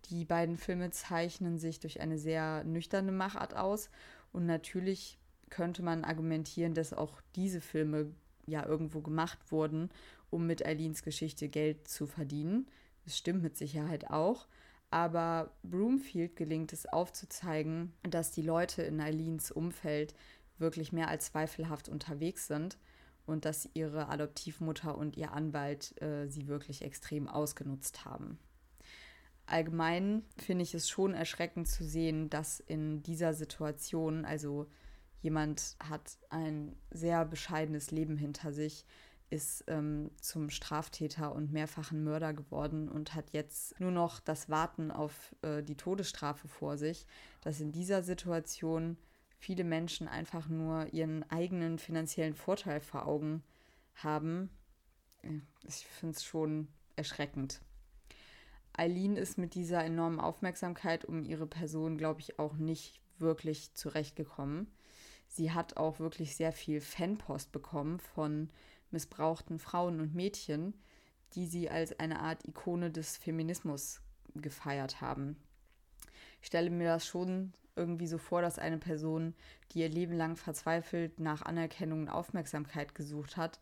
[0.10, 3.90] Die beiden Filme zeichnen sich durch eine sehr nüchterne Machart aus
[4.32, 8.12] und natürlich könnte man argumentieren, dass auch diese Filme
[8.48, 9.90] ja irgendwo gemacht wurden,
[10.30, 12.68] um mit Eileens Geschichte Geld zu verdienen.
[13.06, 14.48] Das stimmt mit Sicherheit auch.
[14.90, 20.16] Aber Broomfield gelingt es aufzuzeigen, dass die Leute in Eileens Umfeld
[20.58, 22.78] wirklich mehr als zweifelhaft unterwegs sind
[23.26, 28.40] und dass ihre Adoptivmutter und ihr Anwalt äh, sie wirklich extrem ausgenutzt haben.
[29.46, 34.68] Allgemein finde ich es schon erschreckend zu sehen, dass in dieser Situation, also
[35.22, 38.86] jemand hat ein sehr bescheidenes Leben hinter sich,
[39.30, 44.90] ist ähm, zum Straftäter und mehrfachen Mörder geworden und hat jetzt nur noch das Warten
[44.90, 47.06] auf äh, die Todesstrafe vor sich,
[47.42, 48.98] dass in dieser Situation
[49.38, 53.44] viele Menschen einfach nur ihren eigenen finanziellen Vorteil vor Augen
[53.96, 54.50] haben.
[55.68, 57.62] Ich finde es schon erschreckend.
[58.74, 64.68] Eileen ist mit dieser enormen Aufmerksamkeit um ihre Person, glaube ich, auch nicht wirklich zurechtgekommen.
[65.38, 68.50] Sie hat auch wirklich sehr viel Fanpost bekommen von
[68.90, 70.74] missbrauchten Frauen und Mädchen,
[71.34, 74.02] die sie als eine Art Ikone des Feminismus
[74.34, 75.38] gefeiert haben.
[76.42, 79.36] Ich stelle mir das schon irgendwie so vor, dass eine Person,
[79.72, 83.60] die ihr Leben lang verzweifelt nach Anerkennung und Aufmerksamkeit gesucht hat,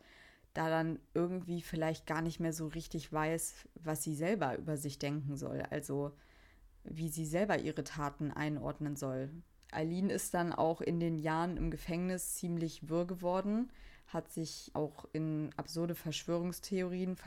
[0.53, 4.97] da dann irgendwie vielleicht gar nicht mehr so richtig weiß, was sie selber über sich
[4.97, 5.61] denken soll.
[5.71, 6.13] Also
[6.85, 9.29] wie sie selber ihre Taten einordnen soll.
[9.75, 13.69] Eileen ist dann auch in den Jahren im Gefängnis ziemlich wirr geworden,
[14.07, 17.17] hat sich auch in absurde Verschwörungstheorien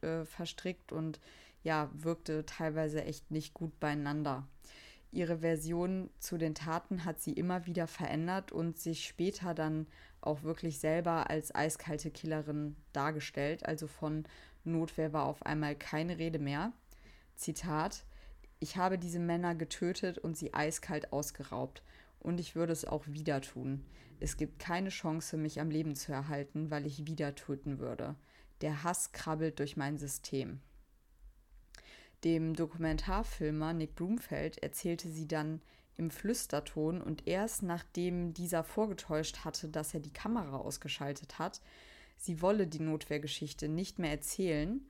[0.00, 1.20] äh, verstrickt und
[1.62, 4.46] ja, wirkte teilweise echt nicht gut beieinander.
[5.10, 9.86] Ihre Version zu den Taten hat sie immer wieder verändert und sich später dann
[10.20, 13.64] auch wirklich selber als eiskalte Killerin dargestellt.
[13.64, 14.24] Also von
[14.64, 16.72] Notwehr war auf einmal keine Rede mehr.
[17.36, 18.04] Zitat:
[18.60, 21.82] Ich habe diese Männer getötet und sie eiskalt ausgeraubt.
[22.20, 23.84] Und ich würde es auch wieder tun.
[24.20, 28.16] Es gibt keine Chance, mich am Leben zu erhalten, weil ich wieder töten würde.
[28.60, 30.60] Der Hass krabbelt durch mein System.
[32.24, 35.60] Dem Dokumentarfilmer Nick Broomfeld erzählte sie dann
[35.96, 41.60] im Flüsterton und erst nachdem dieser vorgetäuscht hatte, dass er die Kamera ausgeschaltet hat,
[42.16, 44.80] sie wolle die Notwehrgeschichte nicht mehr erzählen,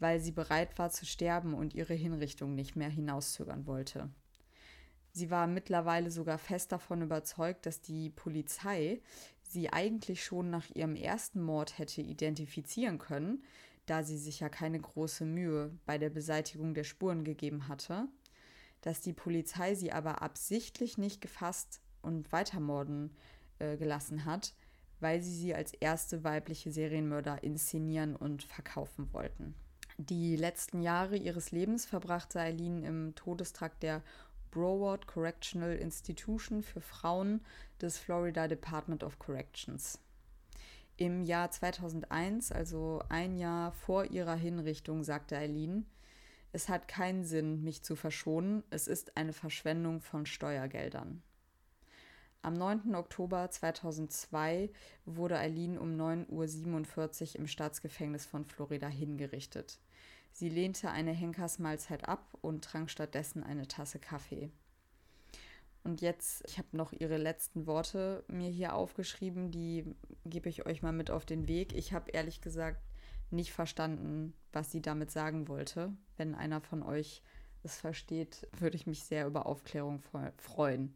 [0.00, 4.10] weil sie bereit war zu sterben und ihre Hinrichtung nicht mehr hinauszögern wollte.
[5.12, 9.00] Sie war mittlerweile sogar fest davon überzeugt, dass die Polizei
[9.42, 13.44] sie eigentlich schon nach ihrem ersten Mord hätte identifizieren können,
[13.86, 18.08] da sie sich ja keine große Mühe bei der Beseitigung der Spuren gegeben hatte,
[18.80, 23.14] dass die Polizei sie aber absichtlich nicht gefasst und weitermorden
[23.58, 24.54] äh, gelassen hat,
[25.00, 29.54] weil sie sie als erste weibliche Serienmörder inszenieren und verkaufen wollten.
[29.98, 34.02] Die letzten Jahre ihres Lebens verbrachte Eileen im Todestrakt der
[34.52, 37.40] Broward Correctional Institution für Frauen
[37.80, 39.98] des Florida Department of Corrections.
[40.98, 45.86] Im Jahr 2001, also ein Jahr vor ihrer Hinrichtung, sagte Eileen,
[46.52, 51.22] es hat keinen Sinn, mich zu verschonen, es ist eine Verschwendung von Steuergeldern.
[52.42, 52.94] Am 9.
[52.94, 54.70] Oktober 2002
[55.06, 59.78] wurde Eileen um 9.47 Uhr im Staatsgefängnis von Florida hingerichtet.
[60.32, 64.50] Sie lehnte eine Henkersmahlzeit ab und trank stattdessen eine Tasse Kaffee.
[65.84, 69.84] Und jetzt, ich habe noch ihre letzten Worte mir hier aufgeschrieben, die
[70.24, 71.74] gebe ich euch mal mit auf den Weg.
[71.74, 72.80] Ich habe ehrlich gesagt
[73.30, 75.92] nicht verstanden, was sie damit sagen wollte.
[76.16, 77.22] Wenn einer von euch
[77.64, 80.02] es versteht, würde ich mich sehr über Aufklärung
[80.36, 80.94] freuen.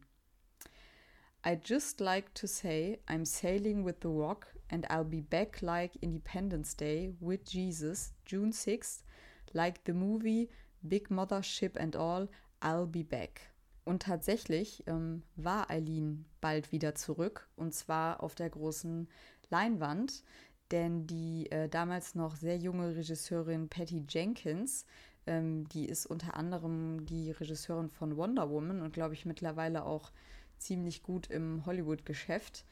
[1.45, 5.95] I just like to say I'm sailing with the rock and I'll be back like
[5.97, 9.03] Independence Day with Jesus, June 6th,
[9.53, 10.49] like the movie
[10.81, 12.29] Big Mother Ship and All,
[12.61, 13.51] I'll be back.
[13.85, 19.07] Und tatsächlich ähm, war Eileen bald wieder zurück und zwar auf der großen
[19.49, 20.23] Leinwand,
[20.71, 24.85] denn die äh, damals noch sehr junge Regisseurin Patty Jenkins,
[25.25, 30.11] ähm, die ist unter anderem die Regisseurin von Wonder Woman und glaube ich mittlerweile auch
[30.57, 32.65] ziemlich gut im Hollywood-Geschäft,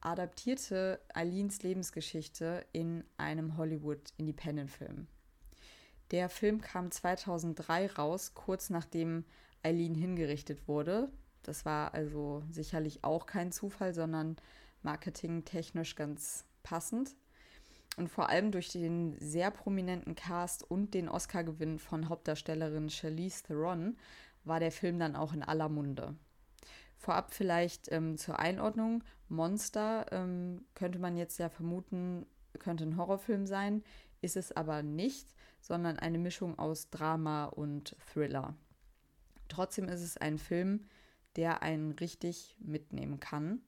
[0.00, 5.06] adaptierte Eileens Lebensgeschichte in einem Hollywood-Independent-Film.
[6.10, 9.24] Der Film kam 2003 raus, kurz nachdem
[9.62, 11.10] Eileen hingerichtet wurde.
[11.42, 14.36] Das war also sicherlich auch kein Zufall, sondern
[14.82, 17.14] marketingtechnisch ganz passend.
[17.96, 23.96] Und vor allem durch den sehr prominenten Cast und den Oscar-Gewinn von Hauptdarstellerin Charlize Theron
[24.44, 26.14] war der Film dann auch in aller Munde.
[26.96, 29.04] Vorab vielleicht ähm, zur Einordnung.
[29.28, 32.26] Monster ähm, könnte man jetzt ja vermuten,
[32.58, 33.82] könnte ein Horrorfilm sein,
[34.22, 35.26] ist es aber nicht,
[35.60, 38.54] sondern eine Mischung aus Drama und Thriller.
[39.48, 40.86] Trotzdem ist es ein Film,
[41.36, 43.60] der einen richtig mitnehmen kann.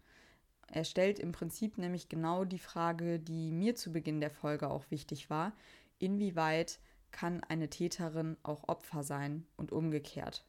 [0.69, 4.91] Er stellt im Prinzip nämlich genau die Frage, die mir zu Beginn der Folge auch
[4.91, 5.53] wichtig war.
[5.99, 6.81] Inwieweit
[7.11, 10.47] kann eine Täterin auch Opfer sein und umgekehrt?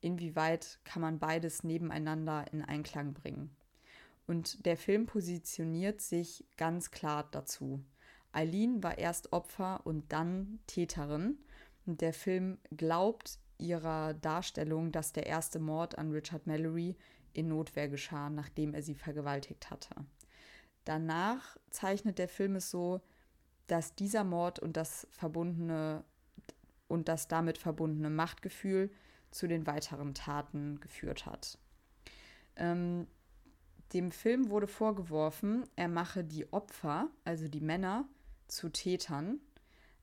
[0.00, 3.50] Inwieweit kann man beides nebeneinander in Einklang bringen?
[4.26, 7.82] Und der Film positioniert sich ganz klar dazu.
[8.32, 11.38] Eileen war erst Opfer und dann Täterin.
[11.86, 16.96] Und der Film glaubt ihrer Darstellung, dass der erste Mord an Richard Mallory
[17.32, 19.94] in Notwehr geschah, nachdem er sie vergewaltigt hatte.
[20.84, 23.00] Danach zeichnet der Film es so,
[23.66, 26.04] dass dieser Mord und das verbundene
[26.88, 28.90] und das damit verbundene Machtgefühl
[29.30, 31.58] zu den weiteren Taten geführt hat.
[32.56, 33.06] Ähm,
[33.92, 38.08] dem Film wurde vorgeworfen, er mache die Opfer, also die Männer,
[38.48, 39.40] zu Tätern,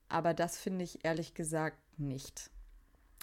[0.08, 2.50] aber das finde ich ehrlich gesagt nicht.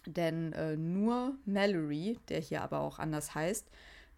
[0.05, 3.69] Denn äh, nur Mallory, der hier aber auch anders heißt,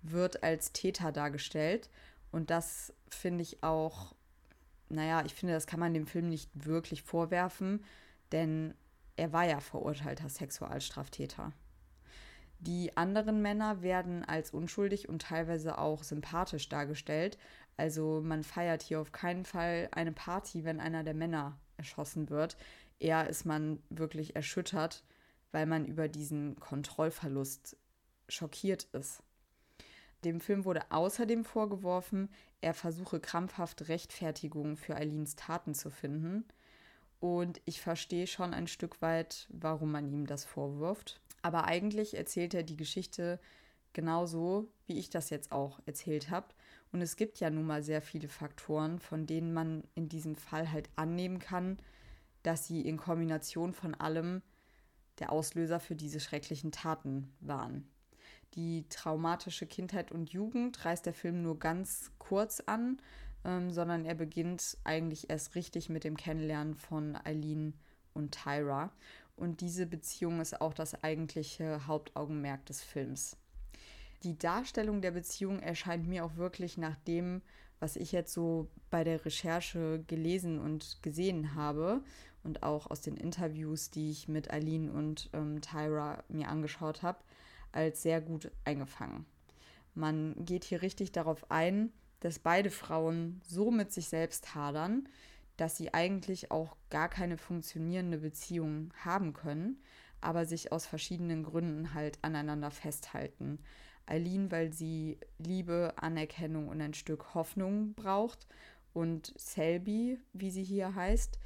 [0.01, 1.89] wird als Täter dargestellt.
[2.31, 4.15] Und das finde ich auch,
[4.89, 7.83] naja, ich finde, das kann man dem Film nicht wirklich vorwerfen,
[8.31, 8.73] denn
[9.15, 11.53] er war ja verurteilter Sexualstraftäter.
[12.59, 17.37] Die anderen Männer werden als unschuldig und teilweise auch sympathisch dargestellt.
[17.77, 22.57] Also man feiert hier auf keinen Fall eine Party, wenn einer der Männer erschossen wird.
[22.99, 25.03] Eher ist man wirklich erschüttert,
[25.51, 27.77] weil man über diesen Kontrollverlust
[28.29, 29.21] schockiert ist.
[30.23, 32.29] Dem Film wurde außerdem vorgeworfen,
[32.61, 36.45] er versuche krampfhaft Rechtfertigung für Eileens Taten zu finden.
[37.19, 41.19] Und ich verstehe schon ein Stück weit, warum man ihm das vorwirft.
[41.41, 43.39] Aber eigentlich erzählt er die Geschichte
[43.93, 46.47] genauso, wie ich das jetzt auch erzählt habe.
[46.95, 50.71] Und es gibt ja nun mal sehr viele Faktoren, von denen man in diesem Fall
[50.71, 51.77] halt annehmen kann,
[52.41, 54.41] dass sie in Kombination von allem
[55.19, 57.85] der Auslöser für diese schrecklichen Taten waren.
[58.53, 63.01] Die traumatische Kindheit und Jugend reißt der Film nur ganz kurz an,
[63.43, 67.73] ähm, sondern er beginnt eigentlich erst richtig mit dem Kennenlernen von Eileen
[68.13, 68.89] und Tyra.
[69.35, 73.35] Und diese Beziehung ist auch das eigentliche Hauptaugenmerk des Films.
[74.23, 77.41] Die Darstellung der Beziehung erscheint mir auch wirklich nach dem,
[77.79, 82.01] was ich jetzt so bei der Recherche gelesen und gesehen habe
[82.43, 87.19] und auch aus den Interviews, die ich mit Eileen und ähm, Tyra mir angeschaut habe,
[87.71, 89.25] als sehr gut eingefangen.
[89.93, 91.91] Man geht hier richtig darauf ein,
[92.21, 95.07] dass beide Frauen so mit sich selbst hadern,
[95.57, 99.81] dass sie eigentlich auch gar keine funktionierende Beziehung haben können,
[100.21, 103.59] aber sich aus verschiedenen Gründen halt aneinander festhalten.
[104.05, 108.47] Eileen, weil sie Liebe, Anerkennung und ein Stück Hoffnung braucht
[108.93, 111.39] und Selby, wie sie hier heißt,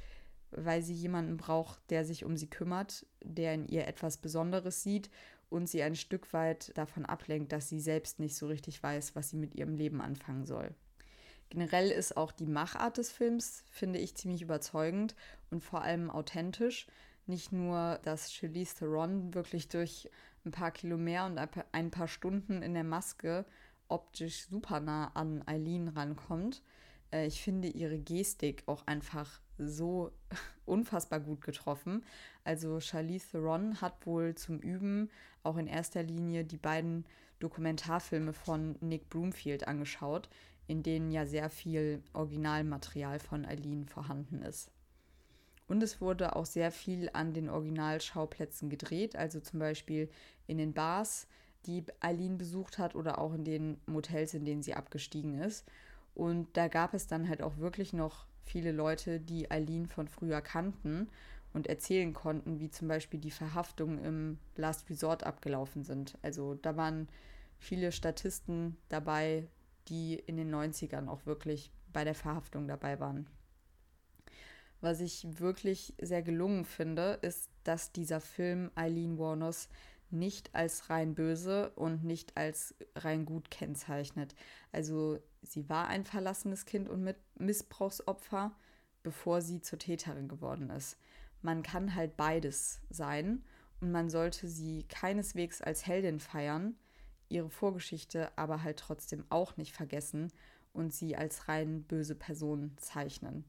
[0.52, 5.10] weil sie jemanden braucht, der sich um sie kümmert, der in ihr etwas Besonderes sieht
[5.48, 9.30] und sie ein Stück weit davon ablenkt, dass sie selbst nicht so richtig weiß, was
[9.30, 10.74] sie mit ihrem Leben anfangen soll.
[11.50, 15.16] Generell ist auch die Machart des Films, finde ich, ziemlich überzeugend
[15.50, 16.86] und vor allem authentisch.
[17.26, 20.08] Nicht nur, dass Charlize Theron wirklich durch
[20.44, 21.38] ein paar Kilo mehr und
[21.72, 23.44] ein paar Stunden in der Maske
[23.88, 26.62] optisch super nah an Eileen rankommt.
[27.12, 30.12] Äh, ich finde ihre Gestik auch einfach so
[30.64, 32.04] unfassbar gut getroffen.
[32.44, 35.10] Also Charlize Theron hat wohl zum Üben
[35.42, 37.04] auch in erster Linie die beiden
[37.40, 40.28] Dokumentarfilme von Nick Broomfield angeschaut,
[40.66, 44.70] in denen ja sehr viel Originalmaterial von Eileen vorhanden ist.
[45.70, 50.10] Und es wurde auch sehr viel an den Originalschauplätzen gedreht, also zum Beispiel
[50.48, 51.28] in den Bars,
[51.64, 55.64] die Eileen besucht hat oder auch in den Motels, in denen sie abgestiegen ist.
[56.12, 60.40] Und da gab es dann halt auch wirklich noch viele Leute, die Eileen von früher
[60.40, 61.08] kannten
[61.52, 66.18] und erzählen konnten, wie zum Beispiel die Verhaftungen im Last Resort abgelaufen sind.
[66.22, 67.08] Also da waren
[67.60, 69.46] viele Statisten dabei,
[69.86, 73.28] die in den 90ern auch wirklich bei der Verhaftung dabei waren.
[74.80, 79.68] Was ich wirklich sehr gelungen finde, ist, dass dieser Film Eileen Warnos
[80.10, 84.34] nicht als rein böse und nicht als rein gut kennzeichnet.
[84.72, 88.52] Also sie war ein verlassenes Kind und Missbrauchsopfer,
[89.02, 90.98] bevor sie zur Täterin geworden ist.
[91.42, 93.44] Man kann halt beides sein
[93.80, 96.74] und man sollte sie keineswegs als Heldin feiern,
[97.28, 100.32] ihre Vorgeschichte aber halt trotzdem auch nicht vergessen
[100.72, 103.44] und sie als rein böse Person zeichnen.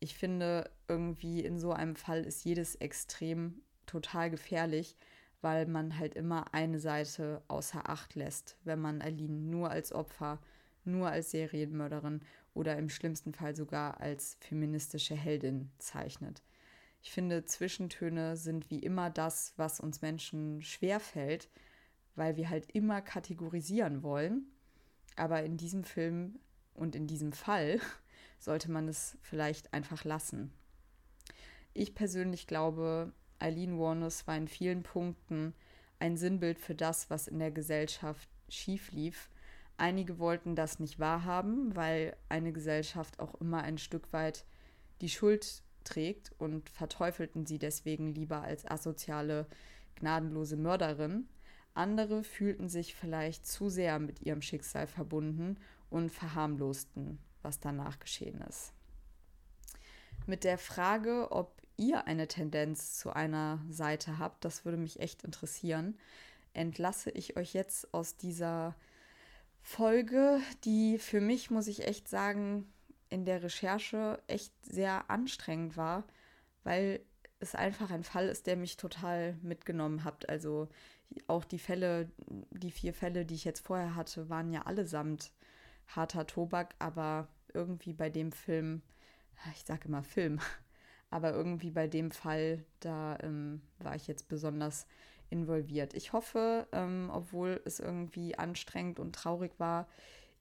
[0.00, 4.96] Ich finde, irgendwie in so einem Fall ist jedes Extrem total gefährlich,
[5.42, 10.40] weil man halt immer eine Seite außer Acht lässt, wenn man Aline nur als Opfer,
[10.84, 12.20] nur als Serienmörderin
[12.54, 16.42] oder im schlimmsten Fall sogar als feministische Heldin zeichnet.
[17.02, 21.48] Ich finde, Zwischentöne sind wie immer das, was uns Menschen schwerfällt,
[22.14, 24.46] weil wir halt immer kategorisieren wollen.
[25.16, 26.38] Aber in diesem Film
[26.74, 27.80] und in diesem Fall
[28.40, 30.52] sollte man es vielleicht einfach lassen.
[31.72, 35.54] Ich persönlich glaube, Eileen Warnes war in vielen Punkten
[36.00, 39.30] ein Sinnbild für das, was in der Gesellschaft schief lief.
[39.76, 44.44] Einige wollten das nicht wahrhaben, weil eine Gesellschaft auch immer ein Stück weit
[45.00, 49.46] die Schuld trägt und verteufelten sie deswegen lieber als asoziale,
[49.96, 51.28] gnadenlose Mörderin.
[51.74, 55.56] Andere fühlten sich vielleicht zu sehr mit ihrem Schicksal verbunden
[55.88, 58.72] und verharmlosten, was danach geschehen ist.
[60.26, 65.24] Mit der Frage, ob ihr eine Tendenz zu einer Seite habt, das würde mich echt
[65.24, 65.98] interessieren,
[66.52, 68.74] entlasse ich euch jetzt aus dieser
[69.62, 72.70] Folge, die für mich, muss ich echt sagen,
[73.08, 76.04] in der Recherche echt sehr anstrengend war,
[76.64, 77.00] weil
[77.40, 80.28] es einfach ein Fall ist, der mich total mitgenommen hat.
[80.28, 80.68] Also
[81.26, 82.10] auch die Fälle,
[82.50, 85.32] die vier Fälle, die ich jetzt vorher hatte, waren ja allesamt
[85.96, 88.82] harter Tobak, aber irgendwie bei dem Film,
[89.54, 90.40] ich sage immer Film,
[91.10, 94.86] aber irgendwie bei dem Fall, da ähm, war ich jetzt besonders
[95.30, 95.94] involviert.
[95.94, 99.88] Ich hoffe, ähm, obwohl es irgendwie anstrengend und traurig war,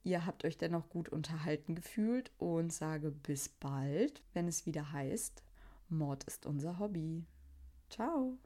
[0.04, 5.44] ihr habt euch dennoch gut unterhalten gefühlt und sage bis bald, wenn es wieder heißt,
[5.90, 7.26] Mord ist unser Hobby.
[7.90, 8.38] Ciao.